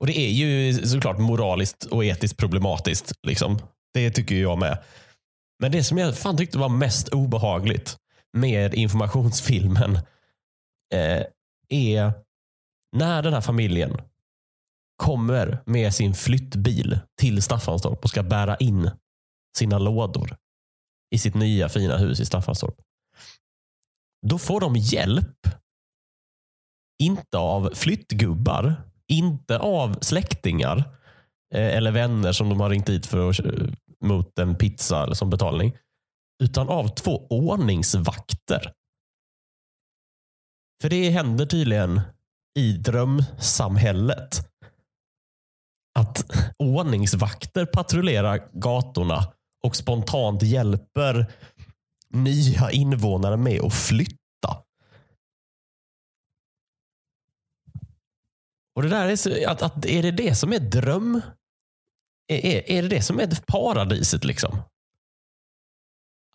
och 0.00 0.06
det 0.06 0.18
är 0.18 0.30
ju 0.30 0.74
såklart 0.86 1.18
moraliskt 1.18 1.84
och 1.84 2.04
etiskt 2.04 2.36
problematiskt. 2.36 3.12
Liksom. 3.26 3.58
Det 3.94 4.10
tycker 4.10 4.34
jag 4.34 4.58
med. 4.58 4.82
Men 5.58 5.72
det 5.72 5.84
som 5.84 5.98
jag 5.98 6.18
fan 6.18 6.36
tyckte 6.36 6.58
var 6.58 6.68
mest 6.68 7.08
obehagligt 7.08 7.96
med 8.32 8.74
informationsfilmen 8.74 9.98
eh, 10.94 11.22
är 11.68 12.12
när 12.96 13.22
den 13.22 13.32
här 13.32 13.40
familjen 13.40 13.96
kommer 14.96 15.62
med 15.66 15.94
sin 15.94 16.14
flyttbil 16.14 16.98
till 17.20 17.42
Staffanstorp 17.42 18.04
och 18.04 18.10
ska 18.10 18.22
bära 18.22 18.56
in 18.56 18.90
sina 19.56 19.78
lådor 19.78 20.36
i 21.14 21.18
sitt 21.18 21.34
nya 21.34 21.68
fina 21.68 21.96
hus 21.96 22.20
i 22.20 22.26
Staffanstorp. 22.26 22.74
Då 24.26 24.38
får 24.38 24.60
de 24.60 24.76
hjälp. 24.76 25.48
Inte 27.02 27.38
av 27.38 27.70
flyttgubbar, 27.74 28.82
inte 29.08 29.58
av 29.58 29.98
släktingar 30.00 30.78
eh, 31.54 31.76
eller 31.76 31.90
vänner 31.90 32.32
som 32.32 32.48
de 32.48 32.60
har 32.60 32.70
ringt 32.70 32.86
dit 32.86 33.06
för 33.06 33.30
att 33.30 33.38
eh, 33.38 33.68
mot 34.00 34.38
en 34.38 34.54
pizza 34.54 35.02
eller 35.02 35.14
som 35.14 35.30
betalning. 35.30 35.76
Utan 36.42 36.68
av 36.68 36.88
två 36.88 37.26
ordningsvakter. 37.30 38.72
För 40.82 40.90
det 40.90 41.10
händer 41.10 41.46
tydligen 41.46 42.00
i 42.58 42.72
drömsamhället 42.72 44.53
att 45.94 46.30
ordningsvakter 46.58 47.66
patrullerar 47.66 48.48
gatorna 48.52 49.32
och 49.62 49.76
spontant 49.76 50.42
hjälper 50.42 51.32
nya 52.08 52.70
invånare 52.70 53.36
med 53.36 53.60
att 53.60 53.74
flytta. 53.74 54.62
Och 58.74 58.82
det 58.82 58.88
där 58.88 59.08
är, 59.08 59.16
så, 59.16 59.48
att, 59.50 59.62
att, 59.62 59.86
är 59.86 60.02
det 60.02 60.10
det 60.10 60.34
som 60.34 60.52
är 60.52 60.58
dröm? 60.58 61.20
Är, 62.26 62.46
är, 62.46 62.70
är 62.70 62.82
det 62.82 62.88
det 62.88 63.02
som 63.02 63.20
är 63.20 63.44
paradiset 63.46 64.24
liksom? 64.24 64.62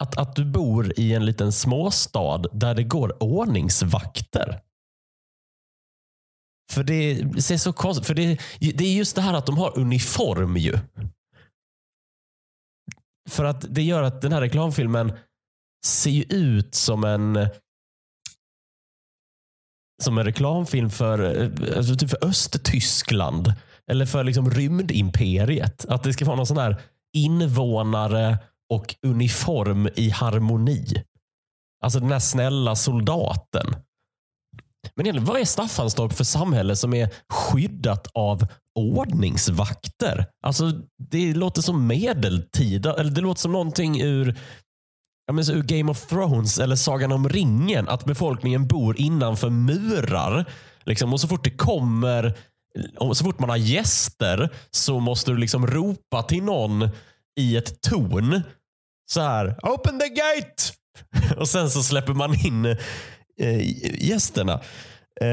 Att, 0.03 0.17
att 0.17 0.35
du 0.35 0.45
bor 0.45 0.99
i 0.99 1.13
en 1.13 1.25
liten 1.25 1.51
småstad 1.51 2.37
där 2.37 2.75
det 2.75 2.83
går 2.83 3.23
ordningsvakter. 3.23 4.61
För 6.71 6.83
det 6.83 7.43
ser 7.43 7.57
så 7.57 7.73
konstigt 7.73 8.07
För 8.07 8.13
det, 8.13 8.39
det 8.59 8.83
är 8.83 8.93
just 8.93 9.15
det 9.15 9.21
här 9.21 9.33
att 9.33 9.45
de 9.45 9.57
har 9.57 9.79
uniform 9.79 10.57
ju. 10.57 10.79
För 13.29 13.45
att 13.45 13.65
det 13.75 13.81
gör 13.81 14.03
att 14.03 14.21
den 14.21 14.31
här 14.31 14.41
reklamfilmen 14.41 15.13
ser 15.85 16.09
ju 16.09 16.23
ut 16.23 16.75
som 16.75 17.03
en 17.03 17.49
som 20.01 20.17
en 20.17 20.25
reklamfilm 20.25 20.89
för, 20.89 21.19
alltså 21.77 21.95
typ 21.95 22.09
för 22.09 22.25
Östtyskland. 22.25 23.53
Eller 23.87 24.05
för 24.05 24.23
liksom 24.23 24.51
rymdimperiet. 24.51 25.85
Att 25.85 26.03
det 26.03 26.13
ska 26.13 26.25
vara 26.25 26.35
någon 26.35 26.47
sån 26.47 26.57
här 26.57 26.81
invånare 27.13 28.37
och 28.69 28.95
uniform 29.01 29.89
i 29.95 30.09
harmoni. 30.09 31.03
Alltså 31.83 31.99
den 31.99 32.11
här 32.11 32.19
snälla 32.19 32.75
soldaten. 32.75 33.75
Men 34.95 35.05
egentligen, 35.05 35.25
vad 35.25 35.41
är 35.41 35.45
Staffanstorp 35.45 36.13
för 36.13 36.23
samhälle 36.23 36.75
som 36.75 36.93
är 36.93 37.09
skyddat 37.29 38.07
av 38.13 38.47
ordningsvakter? 38.75 40.25
Alltså, 40.43 40.71
det 41.11 41.33
låter 41.33 41.61
som 41.61 41.87
medeltida, 41.87 42.95
eller 42.95 43.11
det 43.11 43.21
låter 43.21 43.41
som 43.41 43.51
någonting 43.51 44.01
ur, 44.01 44.39
jag 45.25 45.35
menar, 45.35 45.51
ur 45.53 45.63
Game 45.63 45.91
of 45.91 46.07
Thrones 46.07 46.59
eller 46.59 46.75
Sagan 46.75 47.11
om 47.11 47.29
ringen. 47.29 47.89
Att 47.89 48.05
befolkningen 48.05 48.67
bor 48.67 48.99
innanför 48.99 49.49
murar. 49.49 50.45
Liksom, 50.83 51.13
och 51.13 51.21
så 51.21 51.27
fort 51.27 51.43
det 51.43 51.57
kommer, 51.57 52.37
och 52.97 53.17
så 53.17 53.23
fort 53.23 53.39
man 53.39 53.49
har 53.49 53.57
gäster 53.57 54.49
så 54.71 54.99
måste 54.99 55.31
du 55.31 55.37
liksom 55.37 55.67
ropa 55.67 56.23
till 56.23 56.43
någon 56.43 56.89
i 57.39 57.57
ett 57.57 57.81
torn. 57.81 58.41
Så 59.11 59.21
här, 59.21 59.55
open 59.61 59.99
the 59.99 60.07
gate! 60.07 60.63
Och 61.37 61.49
sen 61.49 61.69
så 61.69 61.83
släpper 61.83 62.13
man 62.13 62.45
in 62.45 62.77
Eh, 63.39 64.05
gästerna. 64.09 64.53
Eh, 65.21 65.27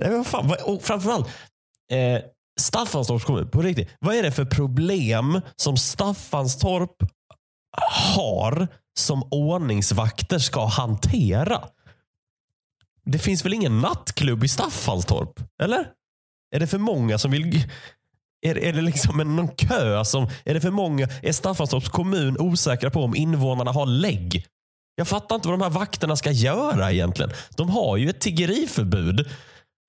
men 0.00 0.16
vad 0.16 0.26
fan, 0.26 0.48
vad- 0.48 0.60
och 0.62 0.82
framförallt, 0.82 1.26
eh, 1.92 2.22
Staffanstorps 2.60 3.24
kommun, 3.24 3.48
på 3.50 3.62
riktigt. 3.62 3.88
Vad 4.00 4.14
är 4.16 4.22
det 4.22 4.32
för 4.32 4.44
problem 4.44 5.40
som 5.56 5.76
Staffanstorp 5.76 6.96
har 8.14 8.68
som 8.98 9.22
ordningsvakter 9.30 10.38
ska 10.38 10.66
hantera? 10.66 11.64
Det 13.04 13.18
finns 13.18 13.44
väl 13.44 13.54
ingen 13.54 13.78
nattklubb 13.80 14.44
i 14.44 14.48
Staffanstorp? 14.48 15.40
Eller? 15.62 15.86
Är 16.54 16.60
det 16.60 16.66
för 16.66 16.78
många 16.78 17.18
som 17.18 17.30
vill... 17.30 17.60
Är, 18.46 18.58
är 18.58 18.72
det 18.72 18.80
liksom 18.82 19.20
en, 19.20 19.36
någon 19.36 19.48
kö 19.48 20.04
som... 20.04 20.28
Är 20.44 20.54
det 20.54 20.60
för 20.60 20.70
många? 20.70 21.08
Är 21.22 21.32
Staffanstorps 21.32 21.88
kommun 21.88 22.36
osäkra 22.38 22.90
på 22.90 23.02
om 23.02 23.16
invånarna 23.16 23.72
har 23.72 23.86
lägg? 23.86 24.46
Jag 24.94 25.08
fattar 25.08 25.34
inte 25.34 25.48
vad 25.48 25.58
de 25.58 25.62
här 25.62 25.70
vakterna 25.70 26.16
ska 26.16 26.30
göra 26.30 26.92
egentligen. 26.92 27.30
De 27.56 27.70
har 27.70 27.96
ju 27.96 28.10
ett 28.10 28.20
tiggeriförbud. 28.20 29.20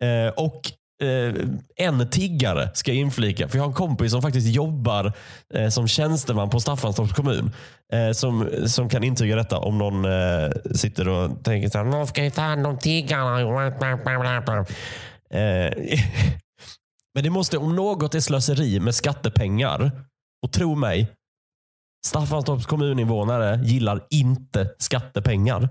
Eh, 0.04 0.34
och 0.36 0.72
eh, 1.08 1.34
en 1.76 2.10
tiggare 2.10 2.70
ska 2.74 2.92
jag 2.92 2.98
inflika. 2.98 3.48
För 3.48 3.58
jag 3.58 3.64
har 3.64 3.70
en 3.70 3.76
kompis 3.76 4.12
som 4.12 4.22
faktiskt 4.22 4.48
jobbar 4.48 5.14
eh, 5.54 5.70
som 5.70 5.88
tjänsteman 5.88 6.50
på 6.50 6.60
Staffanstorps 6.60 7.14
kommun. 7.14 7.52
Eh, 7.94 8.12
som, 8.12 8.50
som 8.66 8.90
kan 8.90 9.04
intyga 9.04 9.36
detta 9.36 9.58
om 9.58 9.78
någon 9.78 10.06
eh, 10.06 10.52
sitter 10.76 11.08
och 11.08 11.44
tänker 11.44 11.70
så 11.70 11.78
här, 11.78 11.86
någon 11.86 12.08
ska 12.08 12.24
ju 12.24 12.30
ta 12.30 12.42
hand 12.42 12.68
om 12.68 12.78
tiggarna. 12.78 13.42
Eh, 15.30 15.74
men 17.14 17.24
det 17.24 17.30
måste, 17.30 17.58
om 17.58 17.76
något 17.76 18.16
är 18.16 18.20
slöseri 18.20 18.80
med 18.80 18.96
skattepengar, 18.96 19.92
och 20.44 20.52
tro 20.52 20.76
mig, 20.76 21.08
Staffanstorps 22.06 22.66
kommuninvånare 22.66 23.60
gillar 23.64 24.08
inte 24.10 24.74
skattepengar. 24.78 25.70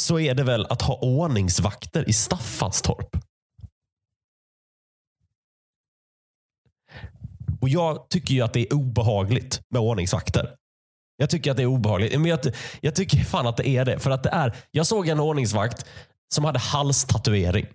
Så 0.00 0.18
är 0.18 0.34
det 0.34 0.44
väl 0.44 0.66
att 0.66 0.82
ha 0.82 0.98
ordningsvakter 1.02 2.08
i 2.08 2.12
Staffanstorp. 2.12 3.16
Och 7.60 7.68
Jag 7.68 8.08
tycker 8.08 8.34
ju 8.34 8.40
att 8.40 8.52
det 8.52 8.60
är 8.60 8.74
obehagligt 8.74 9.60
med 9.70 9.80
ordningsvakter. 9.82 10.54
Jag 11.16 11.30
tycker 11.30 11.50
att 11.50 11.56
det 11.56 11.62
är 11.62 11.66
obehagligt. 11.66 12.20
Men 12.20 12.30
jag, 12.30 12.40
jag 12.80 12.94
tycker 12.94 13.18
fan 13.18 13.46
att 13.46 13.56
det 13.56 13.68
är 13.68 13.84
det. 13.84 13.98
För 13.98 14.10
att 14.10 14.22
det 14.22 14.30
är, 14.30 14.56
jag 14.70 14.86
såg 14.86 15.08
en 15.08 15.20
ordningsvakt 15.20 15.86
som 16.34 16.44
hade 16.44 16.58
halstatuering. 16.58 17.66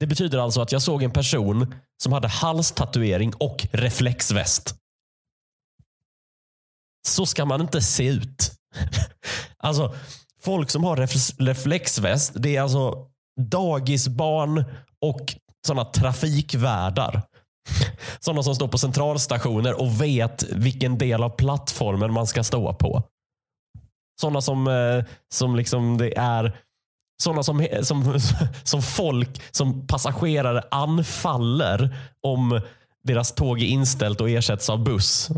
Det 0.00 0.06
betyder 0.06 0.38
alltså 0.38 0.60
att 0.60 0.72
jag 0.72 0.82
såg 0.82 1.02
en 1.02 1.10
person 1.10 1.74
som 2.02 2.12
hade 2.12 2.28
halstatuering 2.28 3.32
och 3.34 3.66
reflexväst. 3.72 4.81
Så 7.08 7.26
ska 7.26 7.44
man 7.44 7.60
inte 7.60 7.80
se 7.80 8.06
ut. 8.06 8.52
Alltså, 9.64 9.94
folk 10.40 10.70
som 10.70 10.84
har 10.84 10.96
reflexväst, 11.44 12.32
det 12.34 12.56
är 12.56 12.62
alltså 12.62 13.06
dagisbarn 13.40 14.64
och 15.00 15.34
sådana 15.66 15.84
trafikvärdar. 15.84 17.22
Sådana 18.20 18.42
som 18.42 18.54
står 18.54 18.68
på 18.68 18.78
centralstationer 18.78 19.80
och 19.80 20.02
vet 20.02 20.42
vilken 20.52 20.98
del 20.98 21.22
av 21.22 21.28
plattformen 21.28 22.12
man 22.12 22.26
ska 22.26 22.44
stå 22.44 22.74
på. 22.74 23.02
Sådana 24.20 24.40
som, 24.40 24.66
eh, 24.66 25.04
som 25.34 25.56
liksom 25.56 25.98
det 25.98 26.18
är 26.18 26.56
sådana 27.22 27.42
som, 27.42 27.66
som, 27.82 28.20
som 28.64 28.82
folk, 28.82 29.42
som 29.50 29.86
passagerare 29.86 30.62
anfaller 30.70 31.96
om 32.26 32.60
deras 33.04 33.32
tåg 33.32 33.62
är 33.62 33.66
inställt 33.66 34.20
och 34.20 34.30
ersätts 34.30 34.70
av 34.70 34.84
buss. 34.84 35.30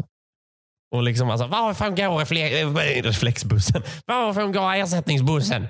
Och 0.95 1.03
liksom 1.03 1.31
alltså, 1.31 1.47
varifrån 1.47 1.95
går 1.95 2.19
refle 2.19 2.61
eh, 2.61 3.03
reflexbussen? 3.03 3.83
Varifrån 4.07 4.53
går 4.53 4.75
ersättningsbussen? 4.75 5.69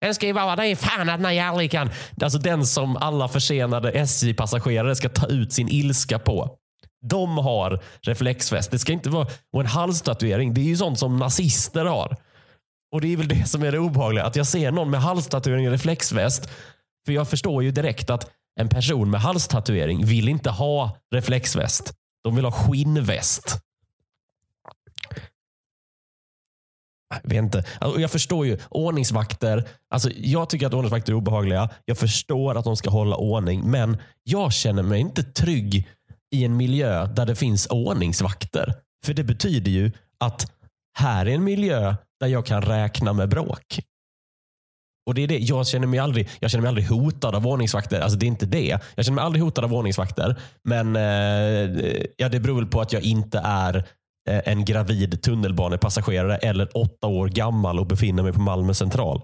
Den 0.00 0.14
ska 0.14 0.26
ju 0.26 0.32
vara, 0.32 0.56
det 0.56 0.66
är 0.66 0.76
fan 0.76 1.08
att 1.08 1.20
ni 1.20 1.40
aldrig 1.40 1.70
kan. 1.70 1.90
Alltså 2.22 2.38
den 2.38 2.66
som 2.66 2.96
alla 2.96 3.28
försenade 3.28 3.92
SJ-passagerare 3.92 4.94
ska 4.94 5.08
ta 5.08 5.26
ut 5.26 5.52
sin 5.52 5.68
ilska 5.68 6.18
på. 6.18 6.56
De 7.06 7.38
har 7.38 7.82
reflexväst. 8.02 8.70
Det 8.70 8.78
ska 8.78 8.92
inte 8.92 9.10
vara, 9.10 9.26
och 9.52 9.60
en 9.60 9.66
halstatuering, 9.66 10.54
det 10.54 10.60
är 10.60 10.64
ju 10.64 10.76
sånt 10.76 10.98
som 10.98 11.16
nazister 11.16 11.84
har. 11.84 12.16
Och 12.94 13.00
det 13.00 13.12
är 13.12 13.16
väl 13.16 13.28
det 13.28 13.48
som 13.48 13.62
är 13.62 13.72
det 13.72 13.78
obehagliga. 13.78 14.24
Att 14.24 14.36
jag 14.36 14.46
ser 14.46 14.70
någon 14.70 14.90
med 14.90 15.00
halstatuering 15.00 15.66
och 15.66 15.72
reflexväst. 15.72 16.50
För 17.06 17.12
jag 17.12 17.28
förstår 17.28 17.62
ju 17.62 17.70
direkt 17.70 18.10
att 18.10 18.30
en 18.60 18.68
person 18.68 19.10
med 19.10 19.20
halstatuering 19.20 20.06
vill 20.06 20.28
inte 20.28 20.50
ha 20.50 20.96
reflexväst. 21.14 21.92
De 22.24 22.36
vill 22.36 22.44
ha 22.44 22.52
skinnväst. 22.52 23.60
Jag 27.22 27.30
vet 27.30 27.42
inte. 27.42 27.64
Alltså, 27.78 28.00
jag 28.00 28.10
förstår 28.10 28.46
ju 28.46 28.58
ordningsvakter. 28.68 29.68
Alltså, 29.90 30.10
jag 30.16 30.48
tycker 30.50 30.66
att 30.66 30.74
ordningsvakter 30.74 31.12
är 31.12 31.16
obehagliga. 31.16 31.68
Jag 31.84 31.98
förstår 31.98 32.58
att 32.58 32.64
de 32.64 32.76
ska 32.76 32.90
hålla 32.90 33.16
ordning. 33.16 33.70
Men 33.70 33.96
jag 34.22 34.52
känner 34.52 34.82
mig 34.82 35.00
inte 35.00 35.22
trygg 35.22 35.88
i 36.34 36.44
en 36.44 36.56
miljö 36.56 37.06
där 37.06 37.26
det 37.26 37.34
finns 37.34 37.66
ordningsvakter. 37.66 38.74
För 39.04 39.14
det 39.14 39.24
betyder 39.24 39.70
ju 39.70 39.92
att 40.20 40.52
här 40.98 41.26
är 41.26 41.30
en 41.30 41.44
miljö 41.44 41.94
där 42.20 42.26
jag 42.26 42.46
kan 42.46 42.62
räkna 42.62 43.12
med 43.12 43.28
bråk. 43.28 43.80
Och 45.06 45.14
det 45.14 45.22
är 45.22 45.28
det. 45.28 45.38
Jag, 45.38 45.66
känner 45.66 45.86
mig 45.86 45.98
aldrig, 45.98 46.28
jag 46.40 46.50
känner 46.50 46.62
mig 46.62 46.68
aldrig 46.68 46.88
hotad 46.88 47.34
av 47.34 47.46
ordningsvakter. 47.46 48.00
Alltså 48.00 48.18
det 48.18 48.26
är 48.26 48.28
inte 48.28 48.46
det. 48.46 48.78
Jag 48.94 49.04
känner 49.04 49.14
mig 49.14 49.24
aldrig 49.24 49.44
hotad 49.44 49.64
av 49.64 49.74
ordningsvakter. 49.74 50.36
Men 50.64 50.96
eh, 50.96 52.02
ja, 52.16 52.28
det 52.28 52.40
beror 52.40 52.56
väl 52.56 52.66
på 52.66 52.80
att 52.80 52.92
jag 52.92 53.02
inte 53.02 53.40
är 53.44 53.84
Eh, 54.26 54.42
en 54.44 54.64
gravid 54.64 55.22
tunnelbanepassagerare 55.22 56.36
eller 56.36 56.76
åtta 56.76 57.06
år 57.06 57.28
gammal 57.28 57.78
och 57.78 57.86
befinner 57.86 58.22
mig 58.22 58.32
på 58.32 58.40
Malmö 58.40 58.74
central. 58.74 59.22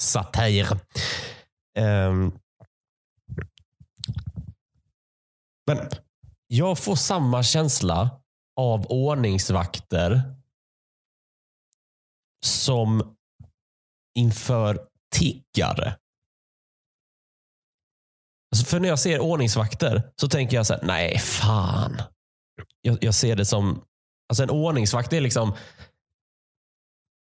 Satir. 0.00 0.66
Um, 1.78 2.38
men 5.66 5.78
jag 6.46 6.78
får 6.78 6.96
samma 6.96 7.42
känsla 7.42 8.10
av 8.56 8.86
ordningsvakter 8.86 10.22
som 12.46 13.16
inför 14.14 14.86
tiggare. 15.14 15.96
Alltså 18.52 18.66
för 18.66 18.80
när 18.80 18.88
jag 18.88 18.98
ser 18.98 19.20
ordningsvakter 19.20 20.02
så 20.16 20.28
tänker 20.28 20.56
jag 20.56 20.66
så 20.66 20.74
här, 20.74 20.82
nej 20.82 21.18
fan. 21.18 22.02
Jag, 22.82 22.98
jag 23.00 23.14
ser 23.14 23.36
det 23.36 23.44
som, 23.44 23.82
alltså 24.28 24.42
en 24.42 24.50
ordningsvakt 24.50 25.12
är 25.12 25.20
liksom 25.20 25.54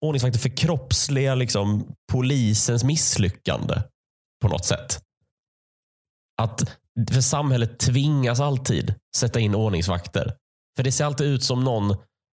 ordningsvakter 0.05 0.41
förkroppsligar 0.41 1.37
liksom 1.37 1.95
polisens 2.13 2.85
misslyckande 2.85 3.83
på 4.43 4.49
något 4.49 4.65
sätt. 4.65 5.03
Att 6.43 6.79
för 7.11 7.21
samhället 7.21 7.79
tvingas 7.79 8.41
alltid 8.41 8.95
sätta 9.17 9.41
in 9.41 9.55
ordningsvakter. 9.55 10.37
För 10.77 10.83
det 10.83 10.93
ser 10.93 11.05
alltid 11.05 11.27
ut 11.27 11.45
som 11.45 11.65
någon 11.65 11.97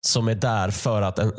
som 0.07 0.27
är 0.27 0.35
där 0.35 0.71
för 0.71 1.01
att 1.01 1.19
en, 1.19 1.33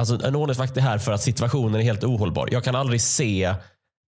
Alltså 0.00 0.26
en 0.26 0.36
ordningsvakt 0.36 0.76
är 0.76 0.80
här 0.80 0.98
för 0.98 1.12
att 1.12 1.22
situationen 1.22 1.80
är 1.80 1.84
helt 1.84 2.04
ohållbar. 2.04 2.48
Jag 2.52 2.64
kan 2.64 2.74
aldrig 2.74 3.00
se 3.00 3.44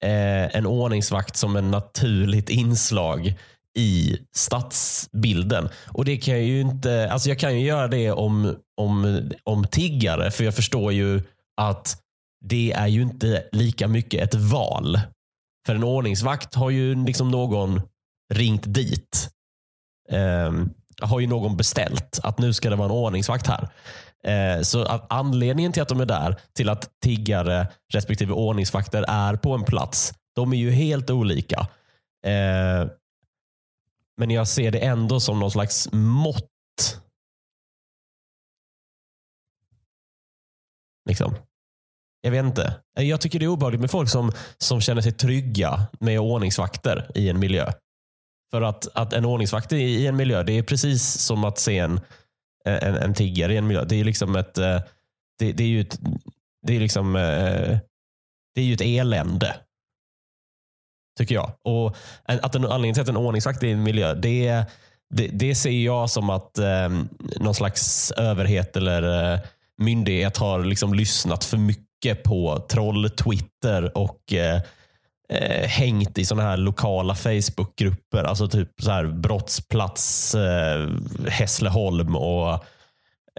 eh, 0.05 0.57
en 0.57 0.67
ordningsvakt 0.67 1.37
som 1.37 1.57
ett 1.57 1.65
naturligt 1.65 2.51
inslag 2.51 3.35
i 3.79 4.19
stadsbilden. 4.33 5.69
Och 5.87 6.05
det 6.05 6.17
kan 6.17 6.35
jag 6.35 6.45
ju 6.45 6.61
inte, 6.61 7.11
alltså 7.13 7.29
jag 7.29 7.39
kan 7.39 7.61
ju 7.61 7.67
göra 7.67 7.89
det 7.89 8.11
om, 8.11 8.57
om, 8.77 9.31
om 9.45 9.67
tiggare, 9.67 10.31
för 10.31 10.45
jag 10.45 10.55
förstår 10.55 10.93
ju 10.93 11.23
att 11.57 11.97
det 12.45 12.73
är 12.73 12.87
ju 12.87 13.03
inte 13.03 13.45
lika 13.53 13.89
mycket 13.89 14.23
ett 14.23 14.35
val. 14.35 15.01
För 15.67 15.75
en 15.75 15.85
ordningsvakt 15.85 16.55
har 16.55 16.71
ju 16.71 17.05
liksom 17.05 17.31
någon 17.31 17.81
ringt 18.35 18.75
dit. 18.75 19.31
Eh, 20.11 20.53
har 21.01 21.21
ju 21.21 21.27
någon 21.27 21.57
beställt 21.57 22.21
att 22.23 22.39
nu 22.39 22.53
ska 22.53 22.71
det 22.71 22.77
vara 22.77 22.87
en 22.87 22.93
ordningsvakt 22.93 23.47
här. 23.47 23.69
Eh, 24.25 24.63
så 24.63 24.83
att 24.83 25.13
anledningen 25.13 25.73
till 25.73 25.83
att 25.83 25.89
de 25.89 26.01
är 26.01 26.07
där, 26.07 26.37
till 26.57 26.69
att 26.69 26.91
tiggare 27.03 27.67
respektive 27.93 28.33
ordningsvakter 28.33 29.05
är 29.09 29.37
på 29.37 29.55
en 29.55 29.65
plats, 29.65 30.15
de 30.35 30.53
är 30.53 30.57
ju 30.57 30.71
helt 30.71 31.11
olika. 31.11 31.67
Eh, 32.27 32.87
men 34.17 34.31
jag 34.31 34.49
ser 34.49 34.71
det 34.71 34.79
ändå 34.79 35.21
som 35.21 35.41
någon 35.41 35.51
slags 35.51 35.89
mått. 35.93 36.49
Liksom. 41.09 41.35
Jag 42.21 42.31
vet 42.31 42.45
inte. 42.45 42.81
Jag 43.01 43.21
tycker 43.21 43.39
det 43.39 43.45
är 43.45 43.49
obehagligt 43.49 43.81
med 43.81 43.91
folk 43.91 44.09
som, 44.09 44.33
som 44.59 44.81
känner 44.81 45.03
sig 45.03 45.13
trygga 45.13 45.87
med 46.01 46.21
ordningsvakter 46.21 47.11
i 47.15 47.29
en 47.29 47.39
miljö. 47.39 47.73
För 48.51 48.63
att, 48.63 48.89
att 48.95 49.13
en 49.13 49.25
ordningsvakt 49.25 49.73
i 49.73 50.07
en 50.07 50.17
miljö, 50.17 50.43
det 50.43 50.53
är 50.53 50.63
precis 50.63 51.03
som 51.19 51.45
att 51.45 51.59
se 51.59 51.79
en 51.79 52.01
en, 52.65 52.95
en 52.95 53.15
tiggare 53.15 53.55
i 53.55 53.57
en 53.57 53.67
miljö. 53.67 53.85
Det 53.85 54.01
är 54.01 54.05
liksom 54.05 54.37
ett, 54.37 54.59
eh, 54.59 54.81
det, 55.39 55.53
det 55.53 55.63
är 55.63 55.69
ju 55.69 55.81
ett, 55.81 56.01
det 56.67 56.77
är 56.77 56.81
liksom, 56.81 57.17
eh, 57.17 57.79
det 58.55 58.61
är 58.61 58.65
ju 58.65 58.75
ett 58.75 58.81
elände. 58.81 59.57
Tycker 61.19 61.35
jag. 61.35 61.53
Och 61.65 61.97
att 62.25 62.55
en, 62.55 62.65
anledningen 62.65 62.95
till 62.95 63.03
att 63.03 63.09
en 63.09 63.17
ordningsvakt 63.17 63.63
är 63.63 63.67
i 63.67 63.73
en 63.73 63.83
miljö, 63.83 64.15
det, 64.15 64.65
det, 65.15 65.27
det 65.27 65.55
ser 65.55 65.71
jag 65.71 66.11
som 66.11 66.31
att 66.31 66.59
eh, 66.59 66.89
någon 67.41 67.55
slags 67.55 68.11
överhet 68.11 68.77
eller 68.77 69.33
eh, 69.33 69.41
myndighet 69.79 70.37
har 70.37 70.65
liksom 70.65 70.95
lyssnat 70.95 71.45
för 71.45 71.57
mycket 71.57 72.23
på 72.23 72.67
troll-Twitter 72.69 73.99
och 73.99 74.33
eh, 74.33 74.61
eh, 75.29 75.69
hängt 75.69 76.19
i 76.19 76.25
sådana 76.25 76.51
här 76.51 76.57
lokala 76.57 77.15
Facebookgrupper. 77.15 78.25
Alltså 78.25 78.49
typ 78.49 78.69
så 78.83 78.91
här 78.91 79.07
brottsplats 79.07 80.35
eh, 80.35 80.91
Hässleholm 81.29 82.17
och 82.17 82.65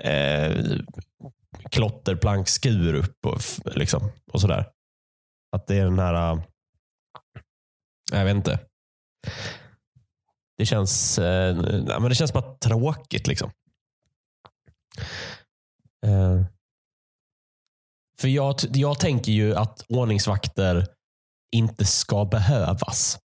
eh, 0.01 0.51
klotterplank 1.69 2.47
Skurup 2.47 3.25
och, 3.25 3.41
liksom, 3.75 4.12
och 4.31 4.41
sådär. 4.41 4.65
Att 5.55 5.67
det 5.67 5.75
är 5.77 5.83
den 5.83 5.99
här, 5.99 6.31
eh, 6.31 6.41
jag 8.11 8.25
vet 8.25 8.35
inte. 8.35 8.59
Det 10.57 10.65
känns, 10.65 11.19
eh, 11.19 11.55
men 11.85 12.09
det 12.09 12.15
känns 12.15 12.33
bara 12.33 12.55
tråkigt. 12.57 13.27
liksom. 13.27 13.51
Eh, 16.05 16.45
för 18.21 18.27
jag, 18.27 18.55
jag 18.73 18.99
tänker 18.99 19.31
ju 19.31 19.55
att 19.55 19.85
ordningsvakter 19.89 20.87
inte 21.55 21.85
ska 21.85 22.25
behövas. 22.25 23.19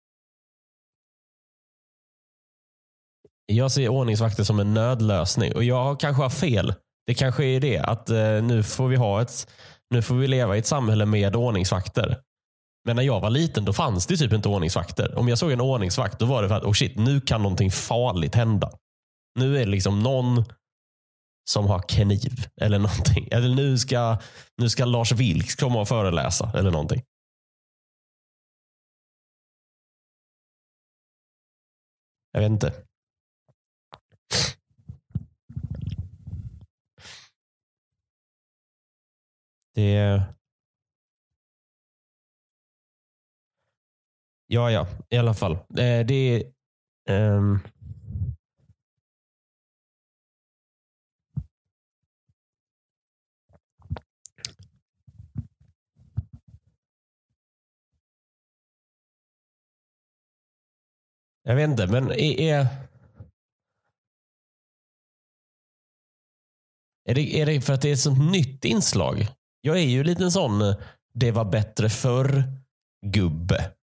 Jag 3.46 3.72
ser 3.72 3.88
ordningsvakter 3.88 4.44
som 4.44 4.60
en 4.60 4.74
nödlösning 4.74 5.54
och 5.54 5.64
jag 5.64 6.00
kanske 6.00 6.22
har 6.22 6.30
fel. 6.30 6.74
Det 7.06 7.14
kanske 7.14 7.44
är 7.44 7.60
det 7.60 7.78
att 7.78 8.10
eh, 8.10 8.42
nu 8.42 8.62
får 8.62 8.88
vi 8.88 8.96
ha 8.96 9.22
ett, 9.22 9.50
nu 9.90 10.02
får 10.02 10.14
vi 10.14 10.28
leva 10.28 10.56
i 10.56 10.58
ett 10.58 10.66
samhälle 10.66 11.06
med 11.06 11.37
ordningsvakter. 11.37 12.20
Men 12.85 12.97
när 12.97 13.03
jag 13.03 13.20
var 13.20 13.31
liten 13.31 13.64
då 13.64 13.73
fanns 13.73 14.07
det 14.07 14.16
typ 14.16 14.33
inte 14.33 14.49
ordningsvakter. 14.49 15.18
Om 15.18 15.29
jag 15.29 15.38
såg 15.38 15.53
en 15.53 15.61
ordningsvakt 15.61 16.18
då 16.18 16.27
var 16.27 16.42
det 16.42 16.49
för 16.49 16.57
att 16.57 16.64
oh 16.64 16.73
shit, 16.73 16.99
nu 16.99 17.20
kan 17.20 17.42
någonting 17.42 17.70
farligt 17.70 18.35
hända. 18.35 18.70
Nu 19.38 19.57
är 19.57 19.61
det 19.61 19.70
liksom 19.70 20.03
någon 20.03 20.44
som 21.51 21.66
har 21.66 21.88
kniv 21.88 22.47
eller 22.61 22.79
någonting. 22.79 23.29
Eller 23.31 23.55
nu 23.55 23.79
ska, 23.79 24.18
nu 24.57 24.68
ska 24.68 24.85
Lars 24.85 25.12
Vilks 25.12 25.55
komma 25.55 25.81
och 25.81 25.88
föreläsa 25.88 26.53
eller 26.55 26.70
någonting. 26.70 27.03
Jag 32.33 32.40
vet 32.40 32.51
inte. 32.51 32.73
Det... 39.75 40.23
Ja, 44.54 44.70
ja, 44.70 44.86
i 45.10 45.16
alla 45.16 45.34
fall. 45.34 45.52
Eh, 45.52 46.06
det 46.06 46.14
är... 46.14 46.42
Um... 47.38 47.60
Jag 61.42 61.56
vet 61.56 61.70
inte, 61.70 61.86
men 61.86 62.10
är, 62.10 62.40
är, 62.40 62.66
det, 67.14 67.40
är 67.40 67.46
det 67.46 67.60
för 67.60 67.72
att 67.72 67.82
det 67.82 67.88
är 67.88 67.92
ett 67.92 68.00
sånt 68.00 68.32
nytt 68.32 68.64
inslag? 68.64 69.26
Jag 69.60 69.76
är 69.76 69.82
ju 69.82 70.12
en 70.12 70.30
sån 70.30 70.62
eh, 70.62 70.76
det 71.14 71.30
var 71.30 71.44
bättre 71.44 71.88
förr-gubbe. 71.88 73.74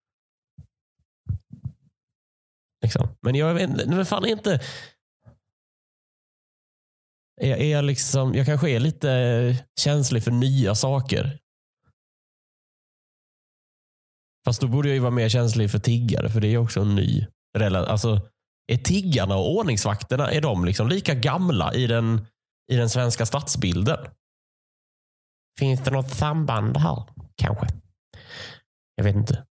Liksom. 2.82 3.16
Men 3.22 3.36
jag 3.36 3.54
vet 3.54 3.70
inte, 3.70 3.88
men 3.88 4.06
fan 4.06 4.26
inte... 4.26 4.60
Är, 7.42 7.56
är 7.56 7.72
jag, 7.72 7.86
liksom, 7.86 8.36
jag 8.36 8.46
kanske 8.46 8.70
är 8.70 8.80
lite 8.80 9.66
känslig 9.80 10.24
för 10.24 10.32
nya 10.32 10.76
saker. 10.76 11.40
Fast 14.46 14.62
då 14.62 14.68
borde 14.68 14.88
jag 14.88 14.96
ju 14.96 15.02
vara 15.02 15.12
mer 15.12 15.30
känslig 15.30 15.72
för 15.72 15.80
tiggare, 15.80 16.30
för 16.30 16.42
det 16.42 16.48
är 16.48 16.58
också 16.58 16.82
en 16.82 16.96
ny 16.96 17.28
alltså, 17.60 18.22
är 18.68 18.78
tiggarna 18.78 19.36
och 19.36 19.56
ordningsvakterna 19.56 20.32
är 20.32 20.42
de 20.42 20.66
liksom 20.66 20.88
lika 20.88 21.14
gamla 21.14 21.74
i 21.74 21.88
den, 21.88 22.26
i 22.72 22.76
den 22.76 22.90
svenska 22.90 23.26
stadsbilden? 23.26 24.08
Finns 25.60 25.84
det 25.84 25.92
något 25.92 26.12
samband 26.12 26.78
här? 26.78 27.04
Kanske. 27.36 27.68
Jag 28.96 29.04
vet 29.04 29.16
inte. 29.16 29.46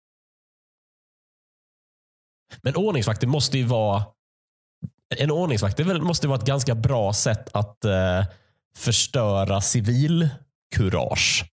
Men 2.62 2.76
ordningsvakter 2.76 3.28
måste 3.28 3.58
ju 3.58 3.64
vara 3.64 4.04
en 5.16 5.32
ordningsvakt 5.32 5.78
det 5.78 6.02
måste 6.02 6.28
vara 6.28 6.40
ett 6.40 6.46
ganska 6.46 6.76
bra 6.76 7.14
sätt 7.14 7.50
att 7.54 7.86
eh, 7.86 8.26
förstöra 8.76 9.62
civilkurage. 9.62 11.46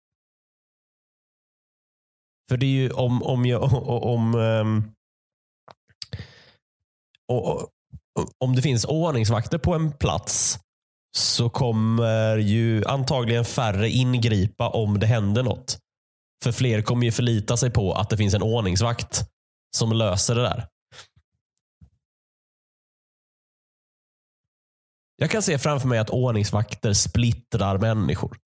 För 2.49 2.57
det 2.57 2.67
är 2.67 2.71
ju 2.71 2.91
om, 2.91 3.23
om, 3.23 3.47
jag, 3.47 3.63
om, 3.89 4.35
ehm, 4.35 4.93
och, 7.29 7.69
om 8.39 8.57
det 8.57 8.63
finns 8.63 8.85
ordningsvakter 8.85 9.59
på 9.59 9.75
en 9.75 9.93
plats 9.93 10.59
så 11.17 11.51
kommer 11.51 12.39
ju 12.39 12.85
antagligen 12.85 13.45
färre 13.45 13.91
ingripa 13.91 14.69
om 14.69 14.99
det 14.99 15.07
händer 15.07 15.43
något. 15.43 15.79
För 16.45 16.53
fler 16.53 16.83
kommer 16.83 17.05
ju 17.05 17.13
förlita 17.13 17.57
sig 17.57 17.71
på 17.71 17.93
att 17.93 18.11
det 18.11 18.17
finns 18.17 18.35
en 18.35 18.43
ordningsvakt 18.43 19.23
som 19.77 19.93
löser 19.93 20.35
det 20.35 20.43
där. 20.43 20.67
Jag 25.17 25.31
kan 25.31 25.43
se 25.43 25.59
framför 25.59 25.89
mig 25.89 25.99
att 25.99 26.11
ordningsvakter 26.11 26.93
splittrar 26.93 27.79
människor. 27.79 28.37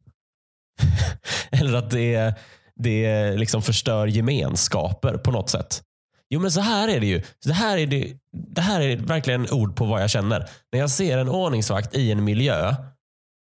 Eller 1.50 1.78
att 1.78 1.90
det, 1.90 2.34
det 2.76 3.32
liksom 3.36 3.62
förstör 3.62 4.06
gemenskaper 4.06 5.18
på 5.18 5.30
något 5.30 5.50
sätt. 5.50 5.82
Jo 6.30 6.40
men 6.40 6.50
så 6.50 6.60
här 6.60 6.88
är 6.88 7.00
det 7.00 7.06
ju. 7.06 7.22
Det 7.44 7.52
här 7.52 7.78
är, 7.78 7.86
det, 7.86 8.16
det 8.32 8.60
här 8.60 8.80
är 8.80 8.96
verkligen 8.96 9.50
ord 9.50 9.76
på 9.76 9.84
vad 9.84 10.02
jag 10.02 10.10
känner. 10.10 10.50
När 10.72 10.80
jag 10.80 10.90
ser 10.90 11.18
en 11.18 11.28
ordningsvakt 11.28 11.94
i 11.94 12.12
en 12.12 12.24
miljö 12.24 12.74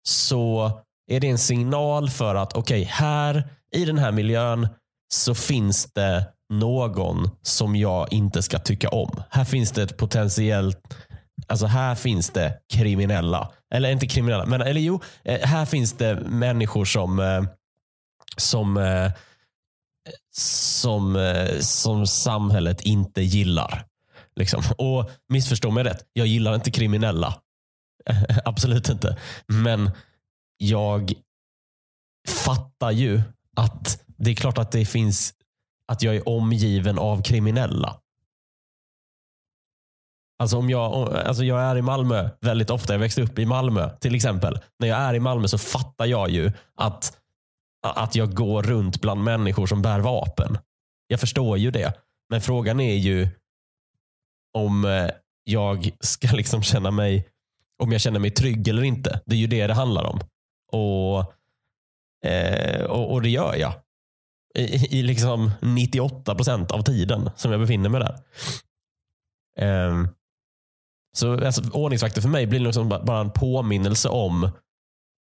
så 0.07 0.71
är 1.11 1.19
det 1.19 1.27
en 1.27 1.37
signal 1.37 2.09
för 2.09 2.35
att 2.35 2.53
okej, 2.53 2.83
här 2.83 3.49
i 3.75 3.85
den 3.85 3.97
här 3.97 4.11
miljön 4.11 4.67
så 5.13 5.35
finns 5.35 5.93
det 5.93 6.27
någon 6.53 7.29
som 7.41 7.75
jag 7.75 8.13
inte 8.13 8.43
ska 8.43 8.59
tycka 8.59 8.89
om. 8.89 9.23
Här 9.29 9.45
finns 9.45 9.71
det 9.71 9.83
ett 9.83 9.97
potentiellt 9.97 10.97
Alltså 11.47 11.65
här 11.65 11.95
finns 11.95 12.29
det 12.29 12.59
kriminella. 12.73 13.51
Eller 13.73 13.91
inte 13.91 14.07
kriminella, 14.07 14.45
men 14.45 14.61
eller 14.61 14.81
jo, 14.81 15.01
eh, 15.23 15.47
här 15.47 15.65
finns 15.65 15.93
det 15.93 16.15
människor 16.15 16.85
som 16.85 17.19
eh, 17.19 17.43
som 18.37 18.77
eh, 18.77 19.11
som, 20.31 21.17
som 21.61 22.07
samhället 22.07 22.81
inte 22.81 23.21
gillar. 23.21 23.85
Liksom. 24.35 24.63
Och 24.77 25.09
missförstå 25.29 25.71
mig 25.71 25.83
rätt, 25.83 26.05
jag 26.13 26.27
gillar 26.27 26.55
inte 26.55 26.71
kriminella. 26.71 27.33
Absolut 28.45 28.89
inte. 28.89 29.17
Men 29.47 29.91
jag 30.57 31.13
fattar 32.27 32.91
ju 32.91 33.21
att 33.55 34.03
det 34.17 34.31
är 34.31 34.35
klart 34.35 34.57
att 34.57 34.71
det 34.71 34.85
finns 34.85 35.33
att 35.87 36.03
jag 36.03 36.15
är 36.15 36.29
omgiven 36.29 36.99
av 36.99 37.21
kriminella. 37.21 37.99
Alltså 40.39 40.57
om 40.57 40.69
jag, 40.69 41.13
alltså 41.13 41.43
jag 41.43 41.61
är 41.61 41.77
i 41.77 41.81
Malmö 41.81 42.29
väldigt 42.41 42.69
ofta. 42.69 42.93
Jag 42.93 42.99
växte 42.99 43.21
upp 43.21 43.39
i 43.39 43.45
Malmö 43.45 43.89
till 43.99 44.15
exempel. 44.15 44.59
När 44.79 44.87
jag 44.87 44.97
är 44.97 45.13
i 45.13 45.19
Malmö 45.19 45.47
så 45.47 45.57
fattar 45.57 46.05
jag 46.05 46.29
ju 46.29 46.51
att, 46.75 47.17
att 47.87 48.15
jag 48.15 48.33
går 48.33 48.63
runt 48.63 49.01
bland 49.01 49.23
människor 49.23 49.67
som 49.67 49.81
bär 49.81 49.99
vapen. 49.99 50.57
Jag 51.07 51.19
förstår 51.19 51.57
ju 51.57 51.71
det. 51.71 51.93
Men 52.29 52.41
frågan 52.41 52.79
är 52.79 52.95
ju 52.95 53.29
om 54.53 54.85
eh, 54.85 55.09
jag 55.43 55.91
ska 55.99 56.27
liksom 56.35 56.63
känna 56.63 56.91
mig 56.91 57.27
om 57.83 57.91
jag 57.91 58.01
känner 58.01 58.19
mig 58.19 58.31
trygg 58.31 58.67
eller 58.67 58.83
inte. 58.83 59.21
Det 59.25 59.35
är 59.35 59.39
ju 59.39 59.47
det 59.47 59.67
det 59.67 59.73
handlar 59.73 60.03
om. 60.03 60.19
Och, 60.71 61.33
eh, 62.29 62.83
och, 62.83 63.13
och 63.13 63.21
det 63.21 63.29
gör 63.29 63.55
jag. 63.55 63.73
I, 64.55 64.99
i 64.99 65.03
liksom 65.03 65.51
98 65.61 66.35
procent 66.35 66.71
av 66.71 66.81
tiden 66.81 67.29
som 67.35 67.51
jag 67.51 67.61
befinner 67.61 67.89
mig 67.89 68.01
där. 68.01 68.17
Um, 69.89 70.09
så 71.17 71.45
alltså, 71.45 71.61
ordningsvakter 71.71 72.21
för 72.21 72.29
mig 72.29 72.47
blir 72.47 72.59
liksom 72.59 72.89
bara 72.89 73.19
en 73.19 73.31
påminnelse 73.31 74.09
om 74.09 74.49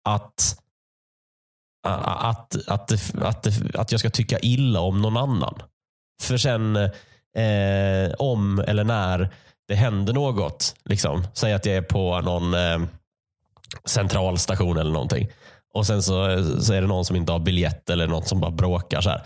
att, 0.08 0.58
att, 1.86 2.68
att, 2.68 2.92
att, 3.22 3.46
att 3.74 3.92
jag 3.92 4.00
ska 4.00 4.10
tycka 4.10 4.38
illa 4.38 4.80
om 4.80 5.02
någon 5.02 5.16
annan. 5.16 5.62
För 6.22 6.36
sen 6.36 6.76
eh, 6.76 8.14
om 8.18 8.64
eller 8.66 8.84
när 8.84 9.30
det 9.68 9.74
händer 9.74 10.12
något, 10.12 10.74
liksom, 10.84 11.26
säg 11.34 11.52
att 11.52 11.66
jag 11.66 11.76
är 11.76 11.82
på 11.82 12.20
någon 12.20 12.54
eh, 12.54 12.78
centralstation 13.84 14.78
eller 14.78 14.92
någonting 14.92 15.28
och 15.74 15.86
sen 15.86 16.02
så, 16.02 16.44
så 16.60 16.72
är 16.72 16.80
det 16.80 16.86
någon 16.86 17.04
som 17.04 17.16
inte 17.16 17.32
har 17.32 17.38
biljett 17.38 17.90
eller 17.90 18.06
något 18.06 18.28
som 18.28 18.40
bara 18.40 18.50
bråkar. 18.50 19.00
så 19.00 19.10
här. 19.10 19.22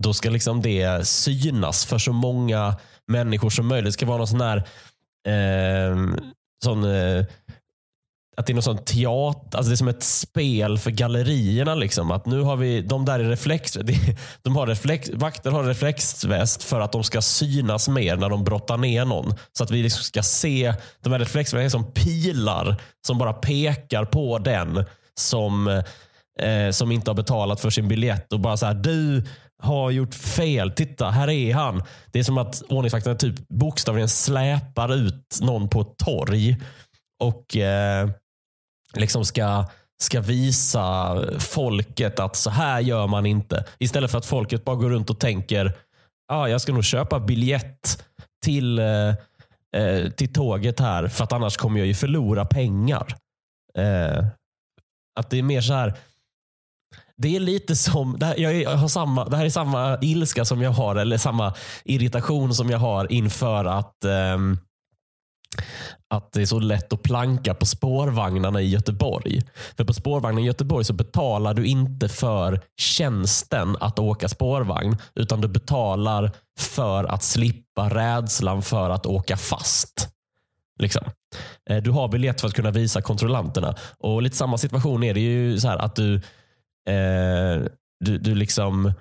Då 0.00 0.14
ska 0.14 0.30
liksom 0.30 0.62
det 0.62 1.08
synas 1.08 1.84
för 1.84 1.98
så 1.98 2.12
många 2.12 2.76
människor 3.06 3.50
som 3.50 3.66
möjligt. 3.66 3.88
Det 3.88 3.92
ska 3.92 4.06
vara 4.06 4.18
någon 4.18 4.26
sån 4.26 4.40
här 4.40 4.68
eh, 5.26 5.96
sån, 6.64 6.84
eh, 6.84 7.24
att 8.36 8.46
det 8.46 8.52
är 8.52 8.54
någon 8.54 8.62
sån 8.62 8.84
teater, 8.84 9.58
alltså 9.58 9.70
det 9.70 9.74
är 9.74 9.76
som 9.76 9.88
ett 9.88 10.02
spel 10.02 10.78
för 10.78 10.90
gallerierna. 10.90 11.74
Liksom. 11.74 12.10
Att 12.10 12.26
nu 12.26 12.40
har 12.40 12.56
vi, 12.56 12.82
de 12.82 13.04
där 13.04 13.20
i 13.20 13.24
reflex, 13.24 13.72
de 14.42 14.56
har 14.56 14.66
reflex, 14.66 15.10
vakter 15.10 15.50
har 15.50 15.64
reflexväst 15.64 16.62
för 16.62 16.80
att 16.80 16.92
de 16.92 17.04
ska 17.04 17.22
synas 17.22 17.88
mer 17.88 18.16
när 18.16 18.28
de 18.28 18.44
brottar 18.44 18.76
ner 18.76 19.04
någon. 19.04 19.34
Så 19.52 19.64
att 19.64 19.70
vi 19.70 19.82
liksom 19.82 20.02
ska 20.02 20.22
se, 20.22 20.74
de 21.00 21.12
här 21.12 21.18
reflexvästarna 21.18 21.64
är 21.64 21.68
som 21.68 21.92
pilar 21.92 22.76
som 23.06 23.18
bara 23.18 23.32
pekar 23.32 24.04
på 24.04 24.38
den 24.38 24.84
som, 25.14 25.68
eh, 26.40 26.70
som 26.70 26.92
inte 26.92 27.10
har 27.10 27.16
betalat 27.16 27.60
för 27.60 27.70
sin 27.70 27.88
biljett 27.88 28.32
och 28.32 28.40
bara 28.40 28.56
så 28.56 28.66
här, 28.66 28.74
du 28.74 29.24
har 29.62 29.90
gjort 29.90 30.14
fel. 30.14 30.70
Titta, 30.70 31.10
här 31.10 31.30
är 31.30 31.54
han. 31.54 31.82
Det 32.12 32.18
är 32.18 32.22
som 32.22 32.38
att 32.38 32.62
ordningsvakterna 32.68 33.16
typ 33.16 33.48
bokstavligen 33.48 34.08
släpar 34.08 34.94
ut 34.94 35.38
någon 35.42 35.68
på 35.68 35.80
ett 35.80 35.96
torg 35.96 36.56
och 37.22 37.56
eh, 37.56 38.10
liksom 38.94 39.24
ska, 39.24 39.64
ska 40.02 40.20
visa 40.20 41.18
folket 41.38 42.20
att 42.20 42.36
så 42.36 42.50
här 42.50 42.80
gör 42.80 43.06
man 43.06 43.26
inte. 43.26 43.64
Istället 43.78 44.10
för 44.10 44.18
att 44.18 44.26
folket 44.26 44.64
bara 44.64 44.76
går 44.76 44.90
runt 44.90 45.10
och 45.10 45.18
tänker 45.18 45.72
ah, 46.32 46.48
jag 46.48 46.60
ska 46.60 46.72
nog 46.72 46.84
köpa 46.84 47.20
biljett 47.20 48.04
till, 48.44 48.78
eh, 48.78 49.14
eh, 49.76 50.10
till 50.10 50.32
tåget 50.32 50.80
här 50.80 51.08
för 51.08 51.24
att 51.24 51.32
annars 51.32 51.56
kommer 51.56 51.78
jag 51.78 51.86
ju 51.86 51.94
förlora 51.94 52.44
pengar. 52.44 53.16
Eh, 53.78 54.24
att 55.20 55.30
det 55.30 55.38
är 55.38 55.42
mer 55.42 55.60
så 55.60 55.74
här 55.74 55.94
det 57.16 57.36
är 57.36 57.40
lite 57.40 57.76
som, 57.76 58.18
det 58.18 58.26
här, 58.26 58.38
jag 58.40 58.54
är- 58.54 58.76
har 58.76 58.88
samma, 58.88 59.24
det 59.28 59.36
här 59.36 59.44
är 59.44 59.50
samma 59.50 59.98
ilska 60.02 60.44
som 60.44 60.62
jag 60.62 60.70
har, 60.70 60.96
eller 60.96 61.18
samma 61.18 61.54
irritation 61.84 62.54
som 62.54 62.70
jag 62.70 62.78
har 62.78 63.12
inför 63.12 63.64
att, 63.64 64.04
um, 64.34 64.58
att 66.08 66.32
det 66.32 66.42
är 66.42 66.46
så 66.46 66.58
lätt 66.58 66.92
att 66.92 67.02
planka 67.02 67.54
på 67.54 67.66
spårvagnarna 67.66 68.60
i 68.60 68.68
Göteborg. 68.68 69.42
För 69.76 69.84
på 69.84 69.92
spårvagnen 69.92 70.44
i 70.44 70.46
Göteborg 70.46 70.84
så 70.84 70.92
betalar 70.92 71.54
du 71.54 71.66
inte 71.66 72.08
för 72.08 72.60
tjänsten 72.80 73.76
att 73.80 73.98
åka 73.98 74.28
spårvagn, 74.28 74.96
utan 75.14 75.40
du 75.40 75.48
betalar 75.48 76.30
för 76.58 77.04
att 77.04 77.22
slippa 77.22 77.88
rädslan 77.88 78.62
för 78.62 78.90
att 78.90 79.06
åka 79.06 79.36
fast. 79.36 80.08
Liksom. 80.78 81.02
Eh, 81.70 81.76
du 81.82 81.90
har 81.90 82.08
biljett 82.08 82.40
för 82.40 82.48
att 82.48 82.54
kunna 82.54 82.70
visa 82.70 83.02
kontrollanterna. 83.02 83.74
Och 83.98 84.22
lite 84.22 84.36
samma 84.36 84.58
situation 84.58 85.02
är 85.02 85.14
det 85.14 85.20
ju 85.20 85.60
så 85.60 85.68
här 85.68 85.78
att 85.78 85.96
du 85.96 86.20
eh, 86.88 87.66
du, 88.04 88.18
du 88.18 88.34
liksom 88.34 88.92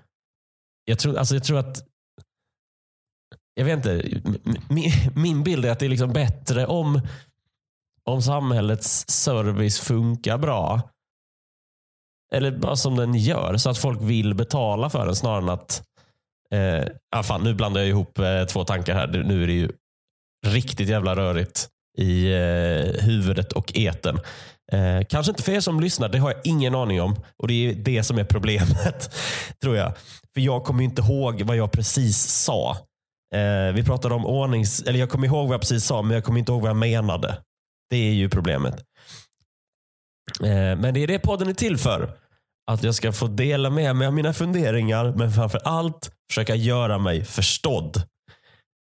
jag 0.86 1.00
tror, 1.00 1.18
alltså 1.18 1.36
jag 1.36 1.44
tror 1.44 1.60
att 1.60 1.88
jag 3.54 3.66
vet 3.66 3.86
inte, 3.86 4.22
min, 4.70 4.92
min 5.16 5.44
bild 5.44 5.66
är 5.66 5.72
att 5.72 5.80
det 5.80 5.86
är 5.86 5.90
liksom 5.90 6.14
bättre 6.14 6.66
om, 6.66 7.02
om 8.04 8.22
samhällets 8.22 9.10
service 9.10 9.80
funkar 9.80 10.38
bra. 10.38 10.82
Eller 12.34 12.52
bara 12.58 12.76
som 12.76 12.96
den 12.96 13.16
gör, 13.16 13.58
så 13.58 13.70
att 13.70 13.78
folk 13.78 14.02
vill 14.02 14.34
betala 14.34 14.90
för 14.90 15.06
den 15.06 15.16
snarare 15.16 15.42
än 15.42 15.50
att 15.50 15.84
eh, 16.52 16.88
ah 17.16 17.24
fan, 17.24 17.44
nu 17.44 17.54
blandar 17.54 17.82
jag 17.82 17.90
ihop 17.90 18.20
eh, 18.20 18.46
två 18.46 18.64
tankar 18.64 18.96
här. 18.96 19.08
Nu 19.08 19.44
är 19.44 19.48
det 19.48 19.54
ju 19.54 19.70
riktigt 20.48 20.90
jävla 20.90 21.16
rörigt 21.16 21.70
i 21.98 22.34
eh, 22.34 23.04
huvudet 23.04 23.52
och 23.54 23.78
eten. 23.78 24.20
Eh, 24.72 25.06
kanske 25.10 25.30
inte 25.30 25.44
för 25.44 25.52
er 25.52 25.60
som 25.60 25.80
lyssnar, 25.80 26.10
det 26.10 26.18
har 26.18 26.32
jag 26.32 26.42
ingen 26.44 26.76
aning 26.76 27.02
om. 27.02 27.16
Och 27.38 27.48
Det 27.48 27.54
är 27.54 27.76
det 27.76 28.04
som 28.04 28.18
är 28.18 28.24
problemet, 28.24 29.16
tror 29.62 29.76
jag. 29.76 29.94
För 30.34 30.42
jag 30.42 30.64
kommer 30.64 30.84
inte 30.84 31.02
ihåg 31.02 31.42
vad 31.42 31.58
jag 31.58 31.72
precis 31.72 32.18
sa. 32.18 32.78
Eh, 33.36 33.74
vi 33.74 33.84
pratade 33.84 34.16
om 34.16 34.26
ordnings... 34.26 34.82
Eller 34.82 35.00
jag 35.00 35.10
kommer 35.10 35.28
ihåg 35.28 35.48
vad 35.48 35.54
jag 35.54 35.62
precis 35.62 35.86
sa, 35.86 36.02
men 36.02 36.14
jag 36.14 36.24
kommer 36.24 36.40
inte 36.40 36.52
ihåg 36.52 36.62
vad 36.62 36.70
jag 36.70 36.78
menade. 36.78 37.38
Det 37.90 37.98
är 37.98 38.14
ju 38.14 38.30
problemet. 38.30 38.76
Eh, 40.44 40.78
men 40.78 40.94
det 40.94 41.04
är 41.04 41.08
det 41.08 41.20
podden 41.20 41.50
är 41.50 41.54
till 41.54 41.78
för. 41.78 42.18
Att 42.72 42.84
jag 42.84 42.96
ska 42.96 43.12
få 43.12 43.28
dela 43.28 43.70
med 43.70 43.96
mig 43.96 44.08
av 44.08 44.14
mina 44.14 44.34
funderingar, 44.34 45.14
men 45.18 45.32
framför 45.32 45.62
allt 45.64 46.12
försöka 46.30 46.56
göra 46.56 46.98
mig 46.98 47.26
förstådd. 47.26 48.04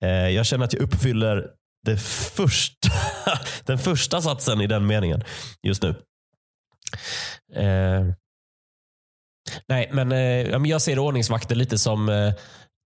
Eh, 0.04 0.10
jag 0.10 0.46
känner 0.46 0.64
att 0.64 0.72
jag 0.72 0.82
uppfyller 0.82 1.50
det 1.84 1.96
första, 2.36 2.88
den 3.64 3.78
första 3.78 4.22
satsen 4.22 4.60
i 4.60 4.66
den 4.66 4.86
meningen 4.86 5.24
just 5.62 5.82
nu. 5.82 5.88
Eh, 7.54 8.04
Nej, 9.68 9.90
men 9.92 10.12
eh, 10.12 10.68
jag 10.70 10.82
ser 10.82 10.98
ordningsvakter 10.98 11.54
lite 11.54 11.78
som 11.78 12.08
eh, 12.08 12.32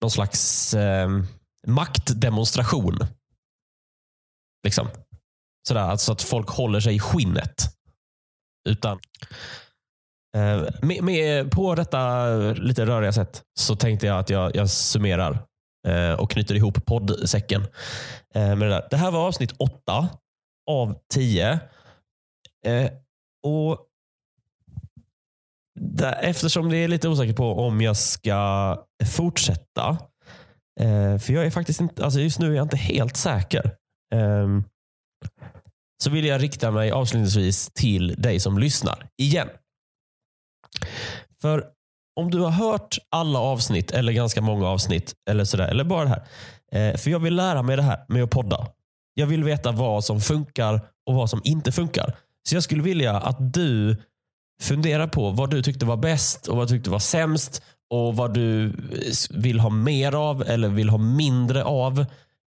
någon 0.03 0.11
slags 0.11 0.75
eh, 0.75 1.09
maktdemonstration. 1.67 2.99
Liksom. 4.65 4.89
Sådär, 5.69 5.81
alltså 5.81 6.13
att 6.13 6.23
folk 6.23 6.49
håller 6.49 6.81
sig 6.81 6.95
i 6.95 6.99
skinnet. 6.99 7.55
Utan 8.69 8.99
eh, 10.37 10.65
med, 10.83 11.03
med, 11.03 11.51
På 11.51 11.75
detta 11.75 12.27
lite 12.53 12.87
röriga 12.87 13.13
sätt 13.13 13.43
så 13.61 13.77
tänkte 13.77 14.07
jag 14.07 14.19
att 14.19 14.31
jag, 14.31 14.57
jag 14.57 14.71
summerar 14.71 15.47
Eh, 15.89 16.13
och 16.13 16.31
knyter 16.31 16.55
ihop 16.55 16.87
poddsäcken. 16.87 17.63
Eh, 18.35 18.57
med 18.57 18.59
det, 18.59 18.69
där. 18.69 18.87
det 18.91 18.97
här 18.97 19.11
var 19.11 19.27
avsnitt 19.27 19.53
åtta 19.59 20.09
av 20.71 20.99
tio. 21.13 21.61
Eh, 22.67 22.91
och 23.47 23.87
där, 25.81 26.19
eftersom 26.23 26.71
det 26.71 26.77
är 26.77 26.89
lite 26.89 27.09
osäkert 27.09 27.37
på 27.37 27.55
om 27.55 27.81
jag 27.81 27.97
ska 27.97 28.85
fortsätta. 29.07 29.99
Eh, 30.81 31.19
för 31.19 31.33
jag 31.33 31.47
är 31.47 31.51
faktiskt 31.51 31.81
inte, 31.81 32.05
alltså 32.05 32.21
just 32.21 32.39
nu 32.39 32.53
är 32.53 32.57
jag 32.57 32.65
inte 32.65 32.77
helt 32.77 33.17
säker. 33.17 33.77
Ehm, 34.15 34.65
så 36.03 36.11
vill 36.11 36.25
jag 36.25 36.43
rikta 36.43 36.71
mig 36.71 36.91
avslutningsvis 36.91 37.71
till 37.75 38.15
dig 38.19 38.41
som 38.41 38.59
lyssnar 38.59 39.09
igen. 39.17 39.49
För 41.43 41.67
om 42.17 42.31
du 42.31 42.41
har 42.41 42.51
hört 42.51 42.99
alla 43.11 43.39
avsnitt 43.39 43.91
eller 43.91 44.13
ganska 44.13 44.41
många 44.41 44.69
avsnitt 44.69 45.15
eller 45.31 45.45
sådär, 45.45 45.69
eller 45.69 45.85
bara 45.85 46.05
det 46.05 46.11
här. 46.11 46.23
Eh, 46.73 46.97
för 46.97 47.11
jag 47.11 47.19
vill 47.19 47.35
lära 47.35 47.63
mig 47.63 47.77
det 47.77 47.83
här 47.83 48.05
med 48.09 48.23
att 48.23 48.31
podda. 48.31 48.67
Jag 49.15 49.27
vill 49.27 49.45
veta 49.45 49.73
vad 49.73 50.05
som 50.05 50.21
funkar 50.21 50.81
och 51.07 51.15
vad 51.15 51.31
som 51.31 51.41
inte 51.45 51.73
funkar. 51.73 52.17
Så 52.49 52.57
jag 52.57 52.63
skulle 52.63 52.83
vilja 52.83 53.17
att 53.17 53.55
du 53.55 53.97
funderar 54.63 55.07
på 55.07 55.31
vad 55.31 55.51
du 55.51 55.63
tyckte 55.63 55.87
var 55.87 55.97
bäst 55.97 56.47
och 56.47 56.57
vad 56.57 56.69
du 56.69 56.77
tyckte 56.77 56.91
var 56.91 56.99
sämst 56.99 57.63
och 57.91 58.17
vad 58.17 58.35
du 58.35 58.73
vill 59.31 59.61
ha 59.61 59.71
mer 59.71 60.15
av 60.15 60.43
eller 60.43 60.69
vill 60.69 60.89
ha 60.89 60.99
mindre 60.99 61.65
av. 61.65 62.05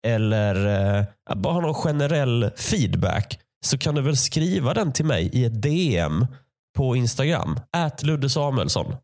Eller 0.06 0.66
eh, 0.98 1.04
bara 1.36 1.52
ha 1.52 1.60
någon 1.60 1.74
generell 1.74 2.50
feedback 2.56 3.38
så 3.64 3.78
kan 3.78 3.94
du 3.94 4.02
väl 4.02 4.16
skriva 4.16 4.74
den 4.74 4.92
till 4.92 5.04
mig 5.04 5.30
i 5.32 5.44
ett 5.44 5.62
DM 5.62 6.26
på 6.76 6.96
Instagram. 6.96 7.60
Ät 7.76 8.02
Ludde 8.02 8.30
Samuelsson 8.30 8.94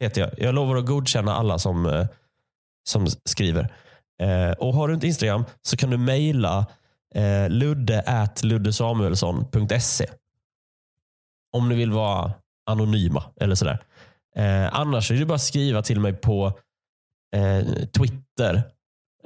heter 0.00 0.20
jag. 0.20 0.30
Jag 0.36 0.54
lovar 0.54 0.76
att 0.76 0.86
godkänna 0.86 1.34
alla 1.34 1.58
som, 1.58 1.86
eh, 1.86 2.06
som 2.88 3.06
skriver. 3.24 3.72
Eh, 4.22 4.50
och 4.50 4.74
Har 4.74 4.88
du 4.88 4.94
inte 4.94 5.06
Instagram 5.06 5.44
så 5.62 5.76
kan 5.76 5.90
du 5.90 5.96
mejla 5.96 6.66
eh, 7.14 7.48
ludde 7.48 8.28
luddesamuelsson.se 8.42 10.06
om 11.56 11.68
du 11.68 11.74
vill 11.74 11.92
vara 11.92 12.32
anonyma 12.66 13.22
eller 13.40 13.54
sådär. 13.54 13.78
Eh, 14.36 14.74
annars 14.74 15.10
är 15.10 15.14
det 15.14 15.26
bara 15.26 15.34
att 15.34 15.40
skriva 15.40 15.82
till 15.82 16.00
mig 16.00 16.12
på 16.12 16.58
eh, 17.36 17.66
Twitter. 17.98 18.54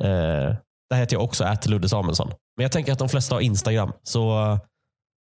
Eh, 0.01 0.57
där 0.91 0.97
heter 0.97 1.17
jag 1.17 1.25
också 1.25 1.45
att 1.45 1.67
Ludde 1.67 1.89
Samuelsson. 1.89 2.29
Men 2.57 2.63
jag 2.63 2.73
tänker 2.73 2.93
att 2.93 2.99
de 2.99 3.09
flesta 3.09 3.35
har 3.35 3.41
Instagram. 3.41 3.93
Så, 4.03 4.59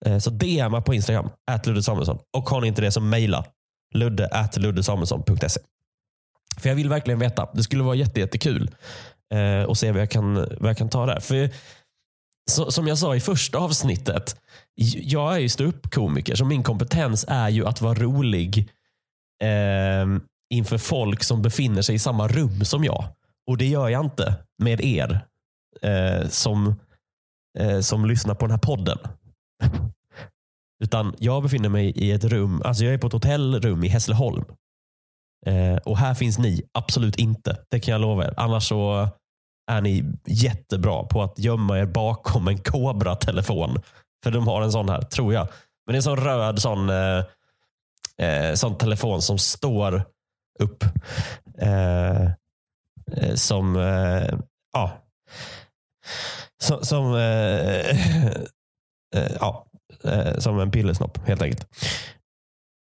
eh, 0.07 0.19
så 0.19 0.31
DMa 0.31 0.81
på 0.81 0.95
Instagram, 0.95 1.29
att 1.51 1.67
Ludde 1.67 1.83
Samuelsson. 1.83 2.19
Och 2.37 2.49
har 2.49 2.61
ni 2.61 2.67
inte 2.69 2.83
det 2.83 2.91
så 2.91 3.01
mejla 3.01 3.45
ludde 3.95 4.27
at 4.27 4.57
luddesamuelsson.se. 4.57 5.61
För 6.59 6.69
jag 6.69 6.77
vill 6.77 6.89
verkligen 6.89 7.19
veta. 7.19 7.49
Det 7.55 7.63
skulle 7.63 7.83
vara 7.83 7.95
jättekul 7.95 8.71
eh, 9.35 9.71
att 9.71 9.79
se 9.79 9.93
vad 9.93 10.01
jag 10.01 10.11
kan, 10.11 10.35
vad 10.35 10.71
jag 10.71 10.77
kan 10.77 10.89
ta 10.89 11.07
där. 11.07 11.21
För 11.21 11.51
så, 12.51 12.71
som 12.71 12.87
jag 12.87 12.99
sa 12.99 13.17
i 13.17 13.21
första 13.21 13.59
avsnittet, 13.59 14.37
jag 14.95 15.35
är 15.35 15.39
ju 15.39 15.49
ståuppkomiker 15.49 16.35
så 16.35 16.45
min 16.45 16.63
kompetens 16.63 17.25
är 17.29 17.49
ju 17.49 17.67
att 17.67 17.81
vara 17.81 17.95
rolig 17.95 18.69
eh, 19.43 20.07
inför 20.51 20.79
folk 20.79 21.23
som 21.23 21.43
befinner 21.43 21.83
sig 21.83 21.95
i 21.95 21.99
samma 21.99 22.29
rum 22.29 22.65
som 22.65 22.85
jag. 22.85 23.05
Och 23.47 23.59
det 23.59 23.67
gör 23.67 23.89
jag 23.89 24.05
inte 24.05 24.35
med 24.59 24.81
er 24.81 25.21
eh, 25.83 26.29
som, 26.29 26.75
eh, 27.59 27.81
som 27.81 28.07
lyssnar 28.07 28.35
på 28.35 28.47
den 28.47 28.51
här 28.51 28.59
podden. 28.59 28.99
Utan 30.83 31.15
jag 31.19 31.43
befinner 31.43 31.69
mig 31.69 31.87
i 31.87 32.13
ett 32.13 32.25
rum, 32.25 32.63
alltså 32.65 32.85
jag 32.85 32.95
är 32.95 32.99
på 32.99 33.07
ett 33.07 33.13
hotellrum 33.13 33.85
i 33.85 33.89
Hässleholm. 33.89 34.45
Eh, 35.47 35.77
och 35.77 35.99
här 35.99 36.15
finns 36.15 36.39
ni 36.39 36.63
absolut 36.73 37.17
inte. 37.17 37.59
Det 37.71 37.81
kan 37.81 37.93
jag 37.93 38.01
lova 38.01 38.25
er. 38.25 38.35
Annars 38.37 38.69
så 38.69 39.09
är 39.71 39.81
ni 39.81 40.05
jättebra 40.27 41.05
på 41.05 41.23
att 41.23 41.39
gömma 41.39 41.79
er 41.79 41.87
bakom 41.87 42.49
en 42.49 42.59
kobra-telefon. 42.59 43.83
För 44.25 44.31
de 44.31 44.49
har 44.49 44.63
en 44.63 44.73
sån 44.73 44.89
här, 44.89 45.03
tror 45.03 45.35
jag. 45.35 45.49
Men 45.87 45.93
det 45.93 45.95
är 45.95 45.97
en 45.97 46.03
sån 46.03 46.17
röd 46.17 46.63
sån, 46.63 46.91
eh, 46.91 47.25
eh, 48.29 48.55
sån 48.55 48.79
telefon 48.79 49.23
som 49.23 49.39
står 49.39 50.05
upp. 50.59 50.85
Eh, 51.59 52.23
eh 53.17 53.35
som, 53.35 53.77
eh, 53.77 54.39
ja. 54.73 54.93
Som, 56.63 56.77
eh, 56.77 56.83
som 56.83 57.15
eh, 59.15 59.33
ja, 59.41 59.67
Eh, 60.05 60.39
som 60.39 60.61
en 60.61 60.71
pillesnopp 60.71 61.19
helt 61.27 61.43
enkelt. 61.43 61.69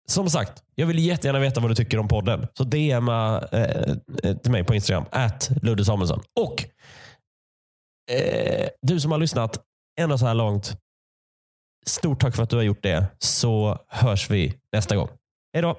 Som 0.09 0.29
sagt, 0.29 0.63
jag 0.75 0.87
vill 0.87 0.99
jättegärna 0.99 1.39
veta 1.39 1.61
vad 1.61 1.71
du 1.71 1.75
tycker 1.75 1.99
om 1.99 2.07
podden. 2.07 2.47
Så 2.53 2.63
DMa 2.63 3.47
eh, 3.51 3.95
eh, 4.23 4.37
till 4.37 4.51
mig 4.51 4.63
på 4.63 4.75
Instagram, 4.75 5.05
at 5.11 5.49
Ludde 5.61 5.85
Samuelsson. 5.85 6.21
Och 6.39 6.65
eh, 8.11 8.69
du 8.81 8.99
som 8.99 9.11
har 9.11 9.17
lyssnat 9.17 9.63
ända 9.99 10.17
så 10.17 10.25
här 10.25 10.33
långt, 10.33 10.77
stort 11.85 12.21
tack 12.21 12.35
för 12.35 12.43
att 12.43 12.49
du 12.49 12.55
har 12.55 12.63
gjort 12.63 12.83
det. 12.83 13.05
Så 13.19 13.79
hörs 13.87 14.29
vi 14.29 14.53
nästa 14.73 14.95
gång. 14.95 15.09
Hej 15.53 15.61
då! 15.61 15.77